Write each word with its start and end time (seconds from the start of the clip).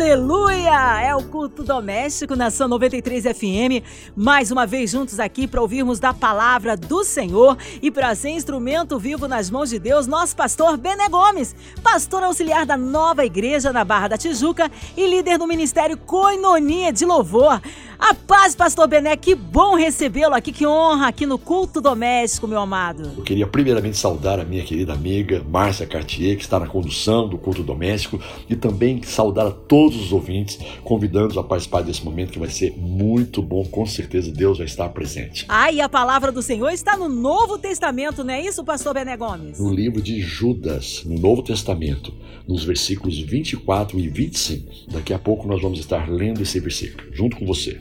Aleluia! 0.00 1.02
É 1.02 1.12
o 1.12 1.24
culto 1.24 1.64
doméstico 1.64 2.36
na 2.36 2.50
São 2.50 2.68
93 2.68 3.24
FM. 3.24 3.82
Mais 4.14 4.52
uma 4.52 4.64
vez 4.64 4.92
juntos 4.92 5.18
aqui 5.18 5.48
para 5.48 5.60
ouvirmos 5.60 5.98
da 5.98 6.14
palavra 6.14 6.76
do 6.76 7.02
Senhor 7.02 7.58
e 7.82 7.90
para 7.90 8.14
ser 8.14 8.30
instrumento 8.30 8.96
vivo 8.96 9.26
nas 9.26 9.50
mãos 9.50 9.70
de 9.70 9.78
Deus, 9.80 10.06
nosso 10.06 10.36
pastor 10.36 10.76
Bené 10.76 11.08
Gomes, 11.08 11.52
pastor 11.82 12.22
auxiliar 12.22 12.64
da 12.64 12.76
nova 12.76 13.24
igreja 13.24 13.72
na 13.72 13.84
Barra 13.84 14.06
da 14.06 14.16
Tijuca 14.16 14.70
e 14.96 15.04
líder 15.04 15.36
do 15.36 15.48
ministério 15.48 15.96
Coinonia 15.96 16.92
de 16.92 17.04
Louvor. 17.04 17.60
A 17.98 18.14
paz, 18.14 18.54
pastor 18.54 18.86
Bené, 18.86 19.16
que 19.16 19.34
bom 19.34 19.74
recebê-lo 19.74 20.32
aqui, 20.32 20.52
que 20.52 20.64
honra 20.64 21.08
aqui 21.08 21.26
no 21.26 21.36
culto 21.36 21.80
doméstico, 21.80 22.46
meu 22.46 22.60
amado. 22.60 23.10
Eu 23.16 23.24
queria 23.24 23.44
primeiramente 23.44 23.96
saudar 23.96 24.38
a 24.38 24.44
minha 24.44 24.62
querida 24.62 24.92
amiga 24.92 25.44
Márcia 25.50 25.84
Cartier, 25.84 26.36
que 26.36 26.42
está 26.42 26.60
na 26.60 26.68
condução 26.68 27.26
do 27.26 27.36
culto 27.36 27.64
doméstico, 27.64 28.20
e 28.48 28.54
também 28.54 29.02
saudar 29.02 29.48
a 29.48 29.50
todos 29.50 29.87
os 29.96 30.12
ouvintes, 30.12 30.58
convidando-os 30.84 31.38
a 31.38 31.42
participar 31.42 31.82
desse 31.82 32.04
momento 32.04 32.32
que 32.32 32.38
vai 32.38 32.50
ser 32.50 32.74
muito 32.76 33.42
bom, 33.42 33.64
com 33.64 33.86
certeza 33.86 34.30
Deus 34.30 34.58
vai 34.58 34.66
estar 34.66 34.88
presente. 34.90 35.44
Ah, 35.48 35.70
e 35.70 35.80
a 35.80 35.88
palavra 35.88 36.30
do 36.32 36.42
Senhor 36.42 36.70
está 36.70 36.96
no 36.96 37.08
Novo 37.08 37.58
Testamento, 37.58 38.24
não 38.24 38.34
é 38.34 38.42
isso, 38.42 38.64
pastor 38.64 38.94
Bené 38.94 39.16
Gomes? 39.16 39.58
No 39.58 39.72
livro 39.72 40.00
de 40.00 40.20
Judas, 40.20 41.02
no 41.04 41.18
Novo 41.18 41.42
Testamento, 41.42 42.12
nos 42.46 42.64
versículos 42.64 43.18
24 43.18 43.98
e 43.98 44.08
25. 44.08 44.92
Daqui 44.92 45.12
a 45.12 45.18
pouco 45.18 45.46
nós 45.46 45.60
vamos 45.60 45.78
estar 45.78 46.08
lendo 46.08 46.42
esse 46.42 46.58
versículo, 46.60 47.08
junto 47.12 47.36
com 47.36 47.46
você. 47.46 47.80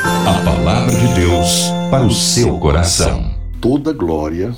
A 0.00 0.44
palavra 0.44 0.92
de 0.92 1.14
Deus 1.14 1.70
para 1.90 2.04
o 2.04 2.10
seu 2.10 2.58
coração. 2.58 3.34
Toda 3.60 3.92
glória 3.92 4.54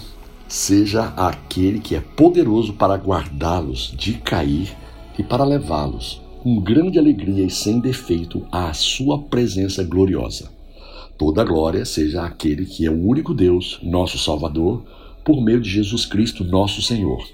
seja 0.48 1.12
àquele 1.16 1.80
que 1.80 1.96
é 1.96 2.00
poderoso 2.00 2.74
para 2.74 2.94
guardá-los 2.94 3.92
de 3.96 4.14
cair 4.14 4.76
e 5.18 5.22
para 5.22 5.44
levá-los 5.44 6.21
com 6.42 6.60
grande 6.60 6.98
alegria 6.98 7.46
e 7.46 7.50
sem 7.50 7.78
defeito 7.78 8.44
à 8.50 8.72
sua 8.72 9.16
presença 9.16 9.84
gloriosa. 9.84 10.50
Toda 11.16 11.44
glória 11.44 11.84
seja 11.84 12.24
àquele 12.24 12.66
que 12.66 12.84
é 12.84 12.90
o 12.90 13.00
único 13.00 13.32
Deus, 13.32 13.78
nosso 13.80 14.18
Salvador, 14.18 14.82
por 15.24 15.40
meio 15.40 15.60
de 15.60 15.70
Jesus 15.70 16.04
Cristo, 16.04 16.42
nosso 16.42 16.82
Senhor. 16.82 17.24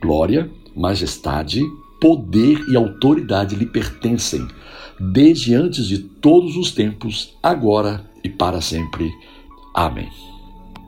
Glória, 0.00 0.50
majestade, 0.74 1.60
poder 2.00 2.58
e 2.66 2.74
autoridade 2.74 3.54
lhe 3.54 3.66
pertencem 3.66 4.48
desde 4.98 5.54
antes 5.54 5.86
de 5.86 5.98
todos 5.98 6.56
os 6.56 6.72
tempos, 6.72 7.36
agora 7.42 8.02
e 8.24 8.30
para 8.30 8.62
sempre. 8.62 9.12
Amém. 9.74 10.08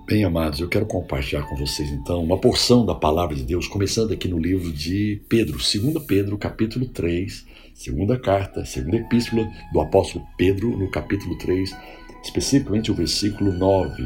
Bem, 0.06 0.24
amados, 0.24 0.60
eu 0.60 0.68
quero 0.68 0.86
compartilhar 0.86 1.42
com 1.42 1.56
vocês 1.56 1.90
então 1.90 2.24
uma 2.24 2.38
porção 2.38 2.86
da 2.86 2.94
palavra 2.94 3.36
de 3.36 3.42
Deus, 3.42 3.68
começando 3.68 4.12
aqui 4.12 4.28
no 4.28 4.38
livro 4.38 4.72
de 4.72 5.20
Pedro, 5.28 5.58
2 5.58 6.06
Pedro, 6.06 6.38
capítulo 6.38 6.86
3, 6.86 7.44
segunda 7.76 8.18
carta, 8.18 8.64
segunda 8.64 8.96
epístola 8.96 9.48
do 9.72 9.80
apóstolo 9.80 10.26
Pedro, 10.36 10.76
no 10.76 10.90
capítulo 10.90 11.38
3, 11.38 11.76
especificamente 12.22 12.90
o 12.90 12.94
versículo 12.94 13.52
9. 13.52 14.02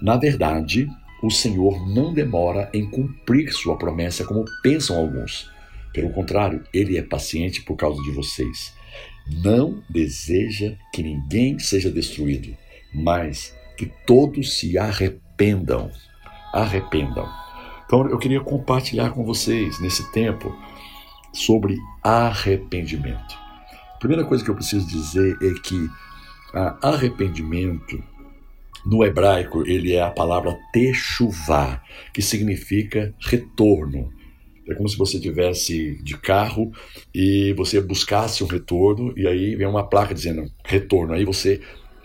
Na 0.00 0.16
verdade, 0.16 0.88
o 1.22 1.30
Senhor 1.30 1.86
não 1.92 2.14
demora 2.14 2.70
em 2.72 2.88
cumprir 2.88 3.52
sua 3.52 3.76
promessa 3.76 4.24
como 4.24 4.44
pensam 4.62 4.96
alguns. 4.98 5.50
Pelo 5.92 6.10
contrário, 6.10 6.62
ele 6.72 6.96
é 6.96 7.02
paciente 7.02 7.62
por 7.62 7.76
causa 7.76 8.02
de 8.02 8.12
vocês 8.12 8.74
não 9.28 9.82
deseja 9.88 10.74
que 10.92 11.02
ninguém 11.02 11.58
seja 11.58 11.90
destruído, 11.90 12.56
mas 12.94 13.54
que 13.76 13.90
todos 14.06 14.58
se 14.58 14.78
arrependam. 14.78 15.90
Arrependam. 16.52 17.28
Então 17.84 18.08
eu 18.08 18.18
queria 18.18 18.40
compartilhar 18.40 19.10
com 19.10 19.24
vocês 19.24 19.80
nesse 19.80 20.10
tempo 20.12 20.56
sobre 21.36 21.76
arrependimento. 22.02 23.36
A 23.94 23.98
primeira 23.98 24.24
coisa 24.24 24.44
que 24.44 24.50
eu 24.50 24.54
preciso 24.54 24.86
dizer 24.86 25.36
é 25.42 25.52
que 25.60 25.88
arrependimento 26.82 28.02
no 28.84 29.04
hebraico 29.04 29.66
ele 29.66 29.94
é 29.94 30.02
a 30.02 30.10
palavra 30.10 30.56
techuvá, 30.72 31.82
que 32.14 32.22
significa 32.22 33.14
retorno, 33.20 34.12
é 34.68 34.74
como 34.74 34.88
se 34.88 34.98
você 34.98 35.20
tivesse 35.20 36.02
de 36.02 36.16
carro 36.18 36.72
e 37.14 37.52
você 37.56 37.80
buscasse 37.80 38.42
um 38.42 38.48
retorno 38.48 39.12
e 39.16 39.26
aí 39.26 39.54
vem 39.54 39.66
uma 39.66 39.86
placa 39.86 40.12
dizendo 40.12 40.50
retorno. 40.64 41.14
Aí 41.14 41.24
você 41.24 41.60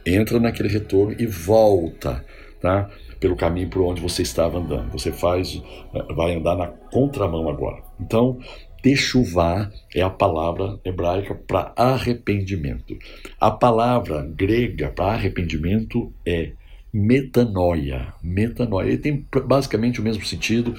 entra 0.05 0.39
naquele 0.39 0.69
retorno 0.69 1.15
e 1.19 1.25
volta, 1.25 2.23
tá? 2.61 2.89
Pelo 3.19 3.35
caminho 3.35 3.69
por 3.69 3.81
onde 3.81 3.99
você 3.99 4.21
estava 4.21 4.59
andando. 4.59 4.91
Você 4.91 5.11
faz, 5.11 5.61
vai 6.15 6.35
andar 6.35 6.55
na 6.55 6.67
contramão 6.67 7.49
agora. 7.49 7.81
Então, 7.99 8.37
Techuvá 8.81 9.71
é 9.93 10.01
a 10.01 10.09
palavra 10.09 10.79
hebraica 10.83 11.35
para 11.35 11.71
arrependimento. 11.75 12.97
A 13.39 13.51
palavra 13.51 14.23
grega 14.23 14.89
para 14.89 15.13
arrependimento 15.13 16.11
é 16.25 16.51
metanoia. 16.91 18.13
Metanoia. 18.23 18.97
Tem 18.97 19.25
basicamente 19.45 19.99
o 19.99 20.03
mesmo 20.03 20.25
sentido 20.25 20.75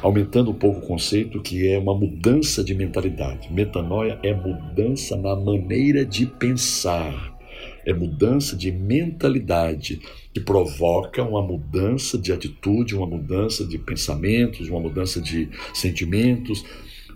aumentando 0.00 0.50
um 0.50 0.54
pouco 0.54 0.80
o 0.80 0.86
conceito 0.86 1.40
que 1.42 1.68
é 1.68 1.78
uma 1.78 1.94
mudança 1.94 2.62
de 2.62 2.74
mentalidade. 2.74 3.52
Metanoia 3.52 4.18
é 4.22 4.32
mudança 4.32 5.16
na 5.16 5.34
maneira 5.34 6.04
de 6.04 6.26
pensar, 6.26 7.36
é 7.84 7.92
mudança 7.92 8.56
de 8.56 8.70
mentalidade 8.70 10.00
que 10.32 10.40
provoca 10.40 11.22
uma 11.22 11.42
mudança 11.42 12.16
de 12.16 12.32
atitude, 12.32 12.94
uma 12.94 13.06
mudança 13.06 13.64
de 13.66 13.78
pensamentos, 13.78 14.68
uma 14.68 14.80
mudança 14.80 15.20
de 15.20 15.48
sentimentos, 15.74 16.64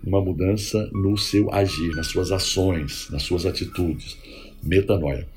uma 0.03 0.21
mudança 0.21 0.89
no 0.93 1.17
seu 1.17 1.53
agir, 1.53 1.95
nas 1.95 2.07
suas 2.07 2.31
ações, 2.31 3.09
nas 3.09 3.23
suas 3.23 3.45
atitudes. 3.45 4.17
Metanoia. 4.61 5.27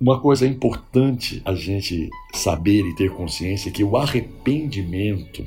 Uma 0.00 0.20
coisa 0.20 0.46
importante 0.46 1.40
a 1.44 1.54
gente 1.54 2.10
saber 2.34 2.84
e 2.84 2.94
ter 2.96 3.10
consciência 3.10 3.68
é 3.68 3.72
que 3.72 3.84
o 3.84 3.96
arrependimento 3.96 5.44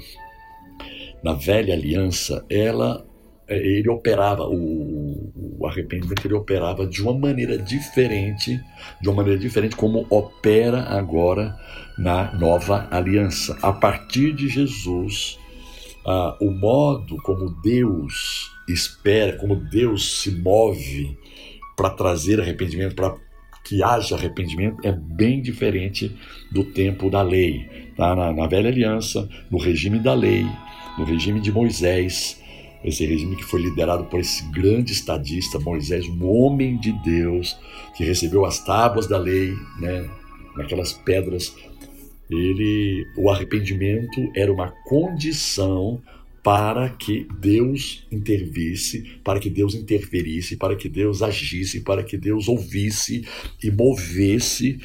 na 1.21 1.33
velha 1.33 1.73
aliança, 1.73 2.45
ela 2.49 3.05
é, 3.47 3.57
ele 3.57 3.89
operava 3.89 4.43
o, 4.47 5.31
o, 5.59 5.67
arrependimento 5.67 6.25
ele 6.25 6.33
operava 6.33 6.85
de 6.87 7.01
uma 7.01 7.13
maneira 7.13 7.57
diferente, 7.57 8.59
de 8.99 9.07
uma 9.07 9.17
maneira 9.17 9.39
diferente 9.39 9.75
como 9.75 10.07
opera 10.09 10.81
agora 10.81 11.55
na 11.97 12.33
nova 12.33 12.87
aliança. 12.89 13.57
A 13.61 13.71
partir 13.71 14.33
de 14.33 14.47
Jesus, 14.49 15.39
ah, 16.05 16.37
o 16.39 16.51
modo 16.51 17.17
como 17.17 17.49
Deus 17.61 18.51
espera, 18.67 19.37
como 19.37 19.55
Deus 19.55 20.21
se 20.21 20.31
move 20.31 21.17
para 21.75 21.89
trazer 21.89 22.39
arrependimento, 22.39 22.95
para 22.95 23.15
que 23.63 23.81
haja 23.81 24.15
arrependimento, 24.15 24.77
é 24.87 24.91
bem 24.91 25.41
diferente 25.41 26.15
do 26.51 26.63
tempo 26.63 27.09
da 27.09 27.21
lei. 27.23 27.67
Tá? 27.97 28.15
Na, 28.15 28.31
na 28.31 28.47
velha 28.47 28.69
aliança, 28.69 29.27
no 29.49 29.57
regime 29.57 29.99
da 29.99 30.13
lei, 30.13 30.45
no 30.97 31.03
regime 31.03 31.41
de 31.41 31.51
Moisés, 31.51 32.39
esse 32.83 33.03
regime 33.03 33.35
que 33.35 33.43
foi 33.43 33.61
liderado 33.61 34.05
por 34.05 34.19
esse 34.19 34.45
grande 34.51 34.93
estadista 34.93 35.59
Moisés, 35.59 36.07
um 36.07 36.23
homem 36.29 36.77
de 36.77 36.91
Deus 37.03 37.57
que 37.97 38.03
recebeu 38.03 38.45
as 38.45 38.63
tábuas 38.63 39.07
da 39.07 39.17
lei, 39.17 39.55
né, 39.79 40.07
naquelas 40.55 40.93
pedras. 40.93 41.55
Ele, 42.29 43.05
o 43.17 43.29
arrependimento 43.29 44.31
era 44.35 44.51
uma 44.51 44.71
condição 44.85 46.01
para 46.45 46.89
que 46.89 47.27
Deus 47.39 48.05
intervisse, 48.11 49.19
para 49.23 49.39
que 49.39 49.49
Deus 49.49 49.73
interferisse, 49.73 50.55
para 50.55 50.75
que 50.75 50.87
Deus 50.87 51.23
agisse, 51.23 51.81
para 51.81 52.03
que 52.03 52.17
Deus 52.17 52.47
ouvisse 52.47 53.25
e 53.63 53.71
movesse 53.71 54.79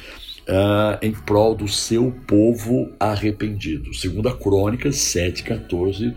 uh, 0.49 0.97
em 1.03 1.11
prol 1.11 1.53
do 1.53 1.67
seu 1.67 2.11
povo 2.27 2.91
arrependido. 2.99 3.93
Segunda 3.93 4.33
Crônicas 4.33 4.95
7,14, 4.95 6.11
uh, 6.11 6.15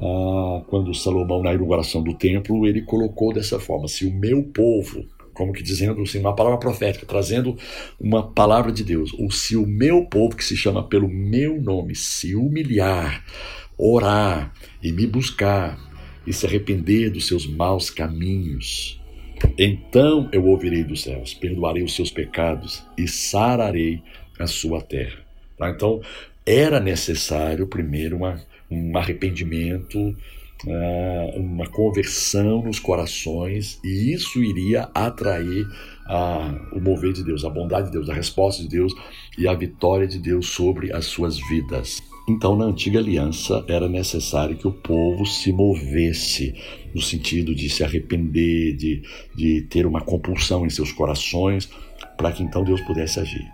ah, 0.00 0.64
quando 0.68 0.94
Salomão, 0.94 1.42
na 1.42 1.52
inauguração 1.52 2.00
do 2.00 2.14
templo, 2.14 2.64
ele 2.64 2.82
colocou 2.82 3.32
dessa 3.32 3.58
forma, 3.58 3.88
se 3.88 4.06
o 4.06 4.14
meu 4.14 4.44
povo, 4.44 5.04
como 5.38 5.52
que 5.52 5.62
dizendo 5.62 6.02
assim, 6.02 6.18
uma 6.18 6.34
palavra 6.34 6.58
profética, 6.58 7.06
trazendo 7.06 7.56
uma 7.98 8.28
palavra 8.28 8.72
de 8.72 8.82
Deus, 8.82 9.14
ou 9.14 9.30
se 9.30 9.56
o 9.56 9.64
meu 9.64 10.04
povo, 10.04 10.36
que 10.36 10.44
se 10.44 10.56
chama 10.56 10.82
pelo 10.82 11.08
meu 11.08 11.62
nome, 11.62 11.94
se 11.94 12.34
humilhar, 12.34 13.24
orar 13.78 14.52
e 14.82 14.90
me 14.90 15.06
buscar, 15.06 15.78
e 16.26 16.32
se 16.32 16.44
arrepender 16.44 17.10
dos 17.10 17.28
seus 17.28 17.46
maus 17.46 17.88
caminhos, 17.88 19.00
então 19.56 20.28
eu 20.32 20.44
ouvirei 20.44 20.82
dos 20.82 21.02
céus, 21.02 21.32
perdoarei 21.32 21.84
os 21.84 21.94
seus 21.94 22.10
pecados 22.10 22.84
e 22.98 23.06
sararei 23.06 24.02
a 24.38 24.46
sua 24.48 24.82
terra. 24.82 25.20
Tá? 25.56 25.70
Então 25.70 26.00
era 26.44 26.80
necessário 26.80 27.66
primeiro 27.66 28.16
uma, 28.16 28.40
um 28.68 28.98
arrependimento, 28.98 30.16
uma 30.66 31.66
conversão 31.68 32.62
nos 32.62 32.78
corações, 32.78 33.78
e 33.84 34.12
isso 34.12 34.42
iria 34.42 34.88
atrair 34.94 35.66
a, 36.06 36.68
o 36.72 36.80
mover 36.80 37.12
de 37.12 37.22
Deus, 37.22 37.44
a 37.44 37.50
bondade 37.50 37.86
de 37.86 37.92
Deus, 37.92 38.08
a 38.08 38.14
resposta 38.14 38.62
de 38.62 38.68
Deus 38.68 38.92
e 39.36 39.46
a 39.46 39.54
vitória 39.54 40.06
de 40.06 40.18
Deus 40.18 40.48
sobre 40.48 40.92
as 40.92 41.06
suas 41.06 41.38
vidas. 41.48 42.02
Então, 42.28 42.56
na 42.56 42.66
antiga 42.66 42.98
aliança, 42.98 43.64
era 43.68 43.88
necessário 43.88 44.56
que 44.56 44.68
o 44.68 44.72
povo 44.72 45.24
se 45.24 45.50
movesse 45.50 46.54
no 46.94 47.00
sentido 47.00 47.54
de 47.54 47.70
se 47.70 47.82
arrepender, 47.82 48.76
de, 48.76 49.02
de 49.34 49.62
ter 49.62 49.86
uma 49.86 50.02
compulsão 50.02 50.66
em 50.66 50.70
seus 50.70 50.92
corações, 50.92 51.70
para 52.18 52.32
que 52.32 52.42
então 52.42 52.64
Deus 52.64 52.80
pudesse 52.82 53.18
agir. 53.20 53.46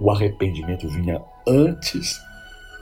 O 0.00 0.10
arrependimento 0.10 0.88
vinha 0.88 1.20
antes 1.46 2.18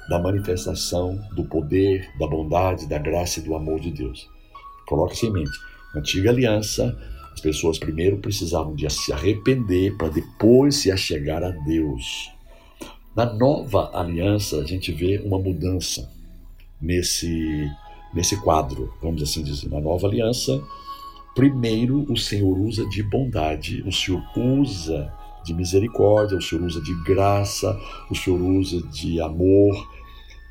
da 0.09 0.19
manifestação 0.19 1.21
do 1.33 1.45
poder, 1.45 2.11
da 2.19 2.27
bondade, 2.27 2.89
da 2.89 2.99
graça 2.99 3.41
e 3.41 3.43
do 3.43 3.55
amor 3.55 3.81
de 3.81 3.91
Deus. 3.91 4.29
Coloque 4.87 5.15
isso 5.15 5.27
em 5.27 5.33
mente. 5.33 5.59
Na 5.93 6.01
antiga 6.01 6.31
aliança, 6.31 6.97
as 7.33 7.41
pessoas 7.41 7.79
primeiro 7.79 8.19
precisavam 8.19 8.75
de 8.75 8.89
se 8.91 9.13
arrepender 9.13 9.97
para 9.97 10.09
depois 10.09 10.77
se 10.77 10.91
achegar 10.91 11.43
a 11.43 11.51
Deus. 11.51 12.31
Na 13.15 13.33
nova 13.33 13.91
aliança, 13.95 14.61
a 14.61 14.65
gente 14.65 14.93
vê 14.93 15.19
uma 15.25 15.39
mudança 15.39 16.09
nesse, 16.81 17.71
nesse 18.15 18.41
quadro, 18.43 18.93
vamos 19.03 19.23
assim 19.23 19.43
dizer. 19.43 19.69
Na 19.69 19.81
nova 19.81 20.07
aliança, 20.07 20.63
primeiro 21.35 22.11
o 22.11 22.17
Senhor 22.17 22.59
usa 22.59 22.87
de 22.89 23.03
bondade, 23.03 23.83
o 23.87 23.93
Senhor 23.93 24.23
usa 24.37 25.13
de 25.45 25.55
misericórdia, 25.55 26.37
o 26.37 26.43
Senhor 26.43 26.65
usa 26.65 26.81
de 26.81 26.95
graça, 27.05 27.79
o 28.11 28.15
Senhor 28.15 28.41
usa 28.41 28.83
de 28.89 29.21
amor. 29.21 29.96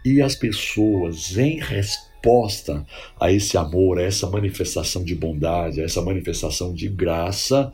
E 0.06 0.22
as 0.22 0.36
pessoas, 0.36 1.36
em 1.36 1.60
resposta 1.60 2.86
a 3.20 3.32
esse 3.32 3.58
amor, 3.58 3.98
a 3.98 4.04
essa 4.04 4.30
manifestação 4.30 5.04
de 5.04 5.16
bondade, 5.16 5.82
a 5.82 5.84
essa 5.84 6.00
manifestação 6.00 6.76
de 6.76 6.88
graça, 6.88 7.74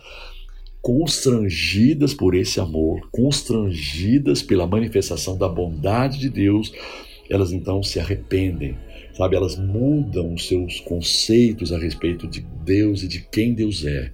constrangidas 0.81 2.13
por 2.13 2.33
esse 2.33 2.57
amor, 2.57 3.09
constrangidas 3.11 4.41
pela 4.41 4.65
manifestação 4.65 5.37
da 5.37 5.49
bondade 5.49 6.19
de 6.19 6.29
Deus, 6.29 6.71
elas 7.29 7.51
então 7.51 7.83
se 7.83 7.99
arrependem, 7.99 8.77
sabe? 9.13 9.35
Elas 9.35 9.57
mudam 9.57 10.33
os 10.33 10.47
seus 10.47 10.79
conceitos 10.79 11.73
a 11.73 11.77
respeito 11.77 12.27
de 12.27 12.39
Deus 12.63 13.03
e 13.03 13.09
de 13.09 13.27
quem 13.29 13.53
Deus 13.53 13.85
é. 13.85 14.09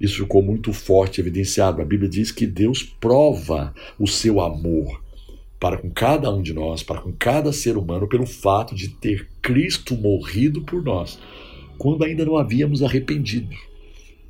Isso 0.00 0.22
ficou 0.22 0.42
muito 0.42 0.72
forte 0.72 1.20
evidenciado. 1.20 1.82
A 1.82 1.84
Bíblia 1.84 2.08
diz 2.08 2.32
que 2.32 2.46
Deus 2.46 2.82
prova 2.82 3.74
o 3.98 4.06
seu 4.06 4.40
amor 4.40 5.04
para 5.58 5.78
com 5.78 5.90
cada 5.90 6.30
um 6.32 6.42
de 6.42 6.52
nós, 6.52 6.82
para 6.82 7.00
com 7.00 7.12
cada 7.12 7.52
ser 7.52 7.76
humano, 7.76 8.08
pelo 8.08 8.26
fato 8.26 8.74
de 8.74 8.88
ter 8.88 9.28
Cristo 9.40 9.96
morrido 9.96 10.62
por 10.62 10.82
nós, 10.82 11.18
quando 11.78 12.04
ainda 12.04 12.24
não 12.24 12.36
havíamos 12.36 12.82
arrependido 12.82 13.56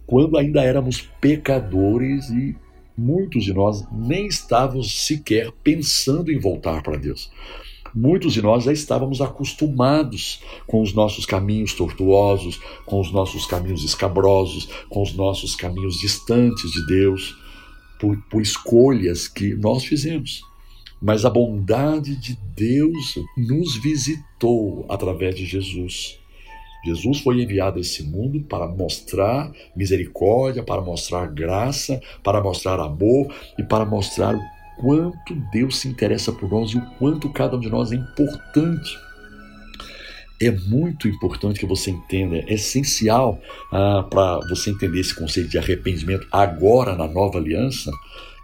quando 0.06 0.38
ainda 0.38 0.62
éramos 0.62 1.02
pecadores 1.20 2.30
e 2.30 2.54
muitos 2.96 3.44
de 3.44 3.52
nós 3.52 3.84
nem 3.90 4.26
estávamos 4.26 5.06
sequer 5.06 5.50
pensando 5.64 6.30
em 6.30 6.38
voltar 6.38 6.82
para 6.82 6.96
Deus. 6.96 7.30
Muitos 7.94 8.32
de 8.34 8.42
nós 8.42 8.64
já 8.64 8.72
estávamos 8.72 9.20
acostumados 9.20 10.40
com 10.66 10.82
os 10.82 10.92
nossos 10.92 11.24
caminhos 11.26 11.72
tortuosos, 11.72 12.60
com 12.84 13.00
os 13.00 13.10
nossos 13.10 13.46
caminhos 13.46 13.82
escabrosos, 13.84 14.68
com 14.88 15.02
os 15.02 15.14
nossos 15.14 15.56
caminhos 15.56 15.98
distantes 15.98 16.70
de 16.70 16.86
Deus, 16.86 17.36
por, 17.98 18.16
por 18.30 18.42
escolhas 18.42 19.26
que 19.26 19.54
nós 19.54 19.84
fizemos. 19.84 20.42
Mas 21.00 21.24
a 21.24 21.30
bondade 21.30 22.16
de 22.16 22.38
Deus 22.54 23.16
nos 23.36 23.76
visitou 23.76 24.86
através 24.88 25.34
de 25.34 25.44
Jesus. 25.44 26.18
Jesus 26.84 27.18
foi 27.20 27.42
enviado 27.42 27.78
a 27.78 27.80
esse 27.80 28.04
mundo 28.04 28.40
para 28.40 28.68
mostrar 28.68 29.50
misericórdia, 29.74 30.62
para 30.62 30.80
mostrar 30.80 31.26
graça, 31.26 32.00
para 32.22 32.40
mostrar 32.40 32.78
amor 32.78 33.34
e 33.58 33.64
para 33.64 33.84
mostrar 33.84 34.36
o 34.36 34.40
quanto 34.80 35.34
Deus 35.52 35.78
se 35.78 35.88
interessa 35.88 36.32
por 36.32 36.48
nós 36.48 36.70
e 36.70 36.78
o 36.78 36.86
quanto 36.98 37.32
cada 37.32 37.56
um 37.56 37.60
de 37.60 37.68
nós 37.68 37.90
é 37.90 37.96
importante. 37.96 38.96
É 40.40 40.50
muito 40.50 41.08
importante 41.08 41.58
que 41.58 41.66
você 41.66 41.90
entenda, 41.90 42.36
é 42.36 42.54
essencial 42.54 43.40
ah, 43.72 44.06
para 44.08 44.38
você 44.48 44.70
entender 44.70 45.00
esse 45.00 45.14
conceito 45.14 45.48
de 45.48 45.58
arrependimento 45.58 46.26
agora 46.30 46.94
na 46.94 47.08
nova 47.08 47.38
aliança, 47.38 47.90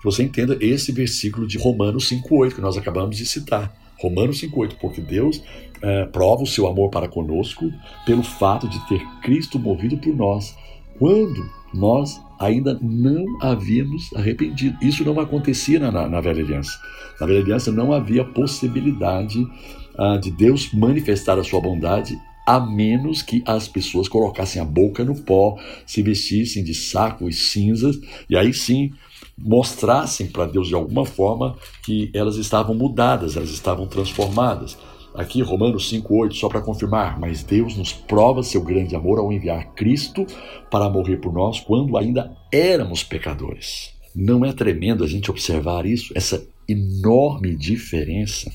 que 0.02 0.04
você 0.04 0.24
entenda 0.24 0.58
esse 0.60 0.90
versículo 0.90 1.46
de 1.46 1.56
Romanos 1.56 2.10
5,8 2.10 2.56
que 2.56 2.60
nós 2.60 2.76
acabamos 2.76 3.16
de 3.16 3.24
citar. 3.24 3.72
Romanos 4.00 4.42
5,8, 4.42 4.74
porque 4.80 5.00
Deus 5.00 5.40
é, 5.80 6.06
prova 6.06 6.42
o 6.42 6.46
seu 6.46 6.66
amor 6.66 6.90
para 6.90 7.06
conosco 7.06 7.72
pelo 8.04 8.24
fato 8.24 8.68
de 8.68 8.88
ter 8.88 9.00
Cristo 9.22 9.60
morrido 9.60 9.96
por 9.96 10.12
nós, 10.12 10.56
quando 10.98 11.48
nós 11.72 12.20
ainda 12.40 12.76
não 12.82 13.24
havíamos 13.40 14.12
arrependido. 14.14 14.76
Isso 14.82 15.04
não 15.04 15.20
acontecia 15.20 15.78
na, 15.78 16.08
na 16.08 16.20
velha 16.20 16.42
aliança. 16.42 16.76
Na 17.20 17.26
velha 17.26 17.40
aliança 17.40 17.70
não 17.70 17.92
havia 17.92 18.24
possibilidade 18.24 19.40
uh, 19.40 20.18
de 20.20 20.32
Deus 20.32 20.72
manifestar 20.74 21.38
a 21.38 21.44
sua 21.44 21.60
bondade 21.60 22.18
a 22.44 22.58
menos 22.58 23.22
que 23.22 23.40
as 23.46 23.68
pessoas 23.68 24.08
colocassem 24.08 24.60
a 24.60 24.64
boca 24.64 25.04
no 25.04 25.14
pó, 25.14 25.56
se 25.86 26.02
vestissem 26.02 26.64
de 26.64 26.74
saco 26.74 27.28
e 27.28 27.32
cinzas, 27.32 27.96
e 28.28 28.36
aí 28.36 28.52
sim 28.52 28.90
mostrassem 29.36 30.26
para 30.26 30.46
Deus 30.46 30.68
de 30.68 30.74
alguma 30.74 31.04
forma 31.04 31.56
que 31.84 32.10
elas 32.14 32.36
estavam 32.36 32.74
mudadas, 32.74 33.36
elas 33.36 33.50
estavam 33.50 33.86
transformadas. 33.86 34.76
Aqui, 35.14 35.42
Romanos 35.42 35.90
5,8, 35.92 36.32
só 36.34 36.48
para 36.48 36.62
confirmar, 36.62 37.20
mas 37.20 37.42
Deus 37.42 37.76
nos 37.76 37.92
prova 37.92 38.42
seu 38.42 38.62
grande 38.62 38.96
amor 38.96 39.18
ao 39.18 39.32
enviar 39.32 39.74
Cristo 39.74 40.26
para 40.70 40.88
morrer 40.88 41.18
por 41.18 41.32
nós 41.32 41.60
quando 41.60 41.98
ainda 41.98 42.34
éramos 42.50 43.02
pecadores. 43.02 43.92
Não 44.14 44.44
é 44.44 44.52
tremendo 44.52 45.04
a 45.04 45.06
gente 45.06 45.30
observar 45.30 45.84
isso, 45.84 46.12
essa 46.16 46.46
enorme 46.66 47.54
diferença? 47.54 48.50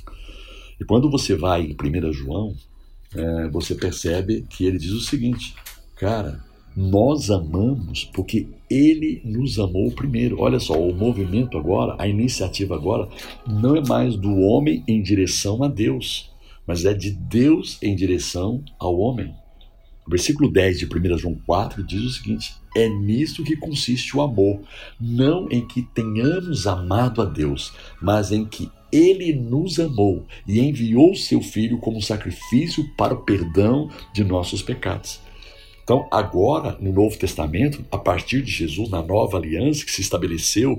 E 0.80 0.86
quando 0.86 1.10
você 1.10 1.36
vai 1.36 1.62
em 1.62 1.76
1 1.76 2.14
João, 2.14 2.56
é, 3.16 3.50
você 3.50 3.76
percebe 3.76 4.46
que 4.50 4.66
ele 4.66 4.78
diz 4.78 4.92
o 4.92 5.02
seguinte: 5.02 5.54
cara, 5.96 6.44
nós 6.78 7.32
amamos 7.32 8.04
porque 8.14 8.48
ele 8.70 9.20
nos 9.26 9.58
amou 9.58 9.90
primeiro. 9.90 10.40
Olha 10.40 10.60
só, 10.60 10.80
o 10.80 10.94
movimento 10.94 11.58
agora, 11.58 11.96
a 11.98 12.08
iniciativa 12.08 12.76
agora, 12.76 13.10
não 13.48 13.76
é 13.76 13.82
mais 13.82 14.16
do 14.16 14.38
homem 14.42 14.84
em 14.88 15.02
direção 15.02 15.64
a 15.64 15.68
Deus, 15.68 16.30
mas 16.68 16.86
é 16.86 16.94
de 16.94 17.10
Deus 17.10 17.80
em 17.82 17.96
direção 17.96 18.64
ao 18.78 19.00
homem. 19.00 19.34
O 20.06 20.12
versículo 20.12 20.52
10 20.52 20.78
de 20.78 20.86
1 20.86 21.18
João 21.18 21.36
4 21.48 21.84
diz 21.84 22.04
o 22.04 22.10
seguinte: 22.12 22.54
É 22.76 22.88
nisto 22.88 23.44
que 23.44 23.58
consiste 23.58 24.16
o 24.16 24.22
amor, 24.22 24.62
não 25.02 25.50
em 25.50 25.66
que 25.66 25.82
tenhamos 25.82 26.68
amado 26.68 27.24
a 27.24 27.26
Deus, 27.26 27.74
mas 28.00 28.31
em 28.31 28.46
que 28.46 28.69
ele 28.92 29.34
nos 29.34 29.80
amou 29.80 30.28
e 30.48 30.60
enviou 30.60 31.16
seu 31.16 31.42
Filho 31.42 31.80
como 31.80 32.04
sacrifício 32.04 32.88
para 32.96 33.16
o 33.16 33.24
perdão 33.24 33.90
de 34.14 34.24
nossos 34.24 34.62
pecados. 34.62 35.19
Então, 35.88 36.06
agora, 36.12 36.76
no 36.82 36.92
Novo 36.92 37.18
Testamento, 37.18 37.82
a 37.90 37.98
partir 37.98 38.42
de 38.42 38.52
Jesus, 38.52 38.90
na 38.90 39.02
nova 39.02 39.38
aliança 39.38 39.86
que 39.86 39.92
se 39.92 40.02
estabeleceu 40.02 40.78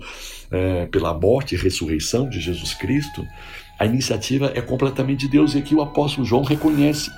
é, 0.50 0.84
pela 0.84 1.14
morte 1.14 1.54
e 1.54 1.58
ressurreição 1.58 2.28
de 2.28 2.38
Jesus 2.38 2.74
Cristo, 2.74 3.26
a 3.78 3.86
iniciativa 3.86 4.52
é 4.54 4.60
completamente 4.60 5.20
de 5.20 5.28
Deus 5.28 5.54
e 5.54 5.58
aqui 5.60 5.74
o 5.74 5.80
apóstolo 5.80 6.26
João 6.26 6.42
reconhece. 6.42 7.10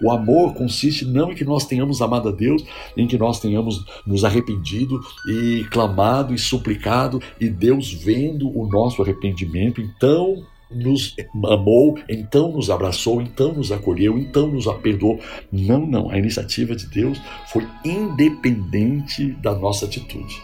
O 0.00 0.12
amor 0.12 0.54
consiste 0.54 1.04
não 1.04 1.32
em 1.32 1.34
que 1.34 1.44
nós 1.44 1.66
tenhamos 1.66 2.00
amado 2.00 2.28
a 2.28 2.32
Deus, 2.32 2.64
em 2.96 3.08
que 3.08 3.18
nós 3.18 3.40
tenhamos 3.40 3.84
nos 4.06 4.24
arrependido 4.24 5.00
e 5.28 5.66
clamado 5.72 6.32
e 6.32 6.38
suplicado, 6.38 7.20
e 7.40 7.48
Deus 7.48 7.92
vendo 7.92 8.48
o 8.56 8.68
nosso 8.68 9.02
arrependimento, 9.02 9.80
então 9.80 10.46
nos 10.70 11.16
amou, 11.46 11.98
então 12.08 12.52
nos 12.52 12.70
abraçou, 12.70 13.20
então 13.20 13.52
nos 13.52 13.72
acolheu, 13.72 14.18
então 14.18 14.48
nos 14.48 14.66
perdoou. 14.82 15.18
Não, 15.50 15.86
não. 15.86 16.10
A 16.10 16.18
iniciativa 16.18 16.76
de 16.76 16.86
Deus 16.86 17.20
foi 17.46 17.66
independente 17.84 19.32
da 19.40 19.54
nossa 19.54 19.86
atitude. 19.86 20.40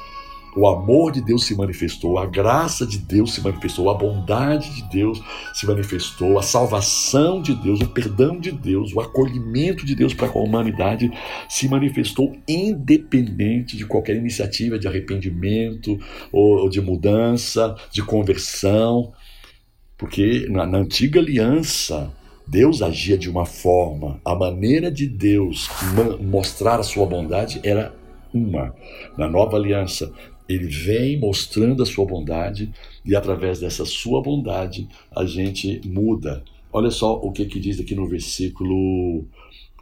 O 0.56 0.68
amor 0.68 1.10
de 1.10 1.20
Deus 1.20 1.44
se 1.44 1.54
manifestou, 1.56 2.16
a 2.16 2.26
graça 2.26 2.86
de 2.86 2.98
Deus 2.98 3.34
se 3.34 3.40
manifestou, 3.40 3.90
a 3.90 3.94
bondade 3.94 4.72
de 4.72 4.82
Deus 4.88 5.20
se 5.52 5.66
manifestou, 5.66 6.38
a 6.38 6.42
salvação 6.42 7.42
de 7.42 7.54
Deus, 7.56 7.80
o 7.80 7.88
perdão 7.88 8.38
de 8.38 8.52
Deus, 8.52 8.92
o 8.94 9.00
acolhimento 9.00 9.84
de 9.84 9.96
Deus 9.96 10.14
para 10.14 10.28
com 10.28 10.38
a 10.38 10.44
humanidade 10.44 11.10
se 11.48 11.68
manifestou 11.68 12.36
independente 12.46 13.76
de 13.76 13.84
qualquer 13.84 14.14
iniciativa 14.14 14.78
de 14.78 14.86
arrependimento 14.86 15.98
ou 16.30 16.68
de 16.68 16.80
mudança, 16.80 17.74
de 17.90 18.02
conversão. 18.02 19.12
Porque 19.96 20.46
na, 20.48 20.66
na 20.66 20.78
antiga 20.78 21.20
aliança, 21.20 22.12
Deus 22.46 22.82
agia 22.82 23.16
de 23.16 23.30
uma 23.30 23.46
forma, 23.46 24.20
a 24.24 24.34
maneira 24.34 24.90
de 24.90 25.06
Deus 25.06 25.68
mostrar 26.20 26.78
a 26.78 26.82
sua 26.82 27.06
bondade 27.06 27.60
era 27.62 27.94
uma. 28.32 28.74
Na 29.16 29.28
nova 29.28 29.56
aliança, 29.56 30.12
ele 30.48 30.66
vem 30.66 31.18
mostrando 31.18 31.82
a 31.82 31.86
sua 31.86 32.04
bondade 32.04 32.70
e 33.04 33.16
através 33.16 33.60
dessa 33.60 33.84
sua 33.84 34.20
bondade 34.20 34.88
a 35.14 35.24
gente 35.24 35.80
muda. 35.86 36.42
Olha 36.72 36.90
só 36.90 37.14
o 37.14 37.32
que, 37.32 37.46
que 37.46 37.60
diz 37.60 37.80
aqui 37.80 37.94
no 37.94 38.08
versículo 38.08 39.20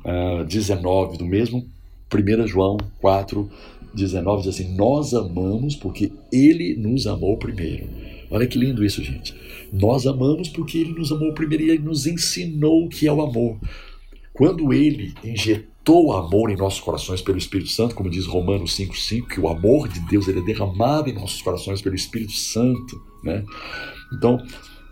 uh, 0.04 0.40
ah, 0.40 0.44
19 0.44 1.16
do 1.16 1.24
mesmo 1.24 1.66
1 2.14 2.46
João 2.46 2.76
4, 3.00 3.50
19 3.94 4.42
diz 4.42 4.54
assim: 4.54 4.74
Nós 4.74 5.14
amamos 5.14 5.74
porque 5.74 6.12
Ele 6.30 6.76
nos 6.76 7.06
amou 7.06 7.36
primeiro. 7.38 7.88
Olha 8.30 8.46
que 8.46 8.58
lindo 8.58 8.84
isso, 8.84 9.02
gente. 9.02 9.34
Nós 9.72 10.06
amamos 10.06 10.48
porque 10.48 10.78
Ele 10.78 10.92
nos 10.92 11.10
amou 11.10 11.32
primeiro 11.32 11.64
e 11.64 11.70
Ele 11.70 11.82
nos 11.82 12.06
ensinou 12.06 12.84
o 12.84 12.88
que 12.88 13.08
é 13.08 13.12
o 13.12 13.22
amor. 13.22 13.58
Quando 14.32 14.72
Ele 14.72 15.14
injetou 15.24 16.12
amor 16.12 16.50
em 16.50 16.56
nossos 16.56 16.80
corações 16.80 17.22
pelo 17.22 17.38
Espírito 17.38 17.70
Santo, 17.70 17.94
como 17.94 18.10
diz 18.10 18.26
Romanos 18.26 18.76
5,5, 18.78 19.26
que 19.28 19.40
o 19.40 19.48
amor 19.48 19.88
de 19.88 20.00
Deus 20.00 20.28
ele 20.28 20.40
é 20.40 20.44
derramado 20.44 21.08
em 21.08 21.14
nossos 21.14 21.40
corações 21.40 21.80
pelo 21.80 21.96
Espírito 21.96 22.32
Santo. 22.32 23.02
Né? 23.24 23.44
Então, 24.12 24.38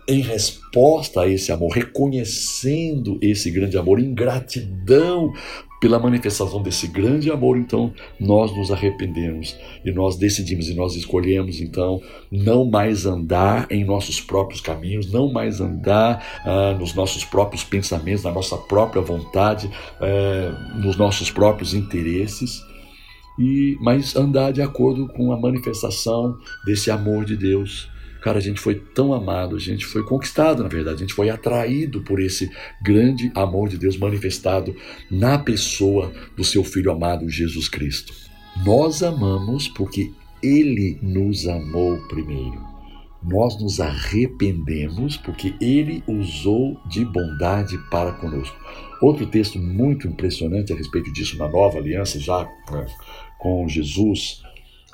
em 0.07 0.21
resposta 0.21 1.21
a 1.21 1.27
esse 1.27 1.51
amor, 1.51 1.71
reconhecendo 1.71 3.17
esse 3.21 3.51
grande 3.51 3.77
amor, 3.77 3.99
em 3.99 4.13
gratidão 4.13 5.31
pela 5.81 5.97
manifestação 5.97 6.61
desse 6.61 6.87
grande 6.87 7.31
amor, 7.31 7.57
então 7.57 7.91
nós 8.19 8.55
nos 8.55 8.69
arrependemos 8.71 9.57
e 9.83 9.91
nós 9.91 10.15
decidimos 10.15 10.69
e 10.69 10.75
nós 10.75 10.95
escolhemos 10.95 11.59
então 11.59 11.99
não 12.31 12.69
mais 12.69 13.07
andar 13.07 13.65
em 13.71 13.83
nossos 13.83 14.21
próprios 14.21 14.61
caminhos, 14.61 15.11
não 15.11 15.33
mais 15.33 15.59
andar 15.59 16.23
ah, 16.45 16.75
nos 16.79 16.93
nossos 16.93 17.25
próprios 17.25 17.63
pensamentos, 17.63 18.23
na 18.23 18.31
nossa 18.31 18.55
própria 18.55 19.01
vontade, 19.01 19.71
eh, 19.99 20.51
nos 20.75 20.95
nossos 20.95 21.31
próprios 21.31 21.73
interesses, 21.73 22.61
e 23.39 23.75
mas 23.81 24.15
andar 24.15 24.51
de 24.51 24.61
acordo 24.61 25.07
com 25.07 25.31
a 25.31 25.39
manifestação 25.39 26.37
desse 26.63 26.91
amor 26.91 27.25
de 27.25 27.35
Deus 27.35 27.89
Cara, 28.21 28.37
a 28.37 28.41
gente 28.41 28.59
foi 28.59 28.75
tão 28.75 29.13
amado, 29.13 29.55
a 29.55 29.59
gente 29.59 29.85
foi 29.85 30.03
conquistado, 30.03 30.61
na 30.61 30.69
verdade, 30.69 30.97
a 30.97 30.99
gente 30.99 31.13
foi 31.13 31.29
atraído 31.29 32.01
por 32.03 32.19
esse 32.21 32.51
grande 32.81 33.31
amor 33.33 33.67
de 33.67 33.77
Deus 33.77 33.97
manifestado 33.97 34.75
na 35.09 35.39
pessoa 35.39 36.13
do 36.37 36.43
seu 36.43 36.63
Filho 36.63 36.91
amado, 36.91 37.27
Jesus 37.27 37.67
Cristo. 37.67 38.13
Nós 38.63 39.01
amamos 39.01 39.67
porque 39.67 40.11
Ele 40.41 40.99
nos 41.01 41.47
amou 41.47 41.97
primeiro. 42.07 42.61
Nós 43.23 43.59
nos 43.59 43.79
arrependemos 43.79 45.17
porque 45.17 45.55
Ele 45.59 46.03
usou 46.07 46.79
de 46.87 47.03
bondade 47.03 47.77
para 47.89 48.13
conosco. 48.13 48.55
Outro 49.01 49.25
texto 49.25 49.57
muito 49.57 50.07
impressionante 50.07 50.71
a 50.71 50.75
respeito 50.75 51.11
disso 51.11 51.37
na 51.37 51.47
nova 51.47 51.79
aliança, 51.79 52.19
já 52.19 52.47
né, 52.71 52.85
com 53.39 53.67
Jesus, 53.67 54.43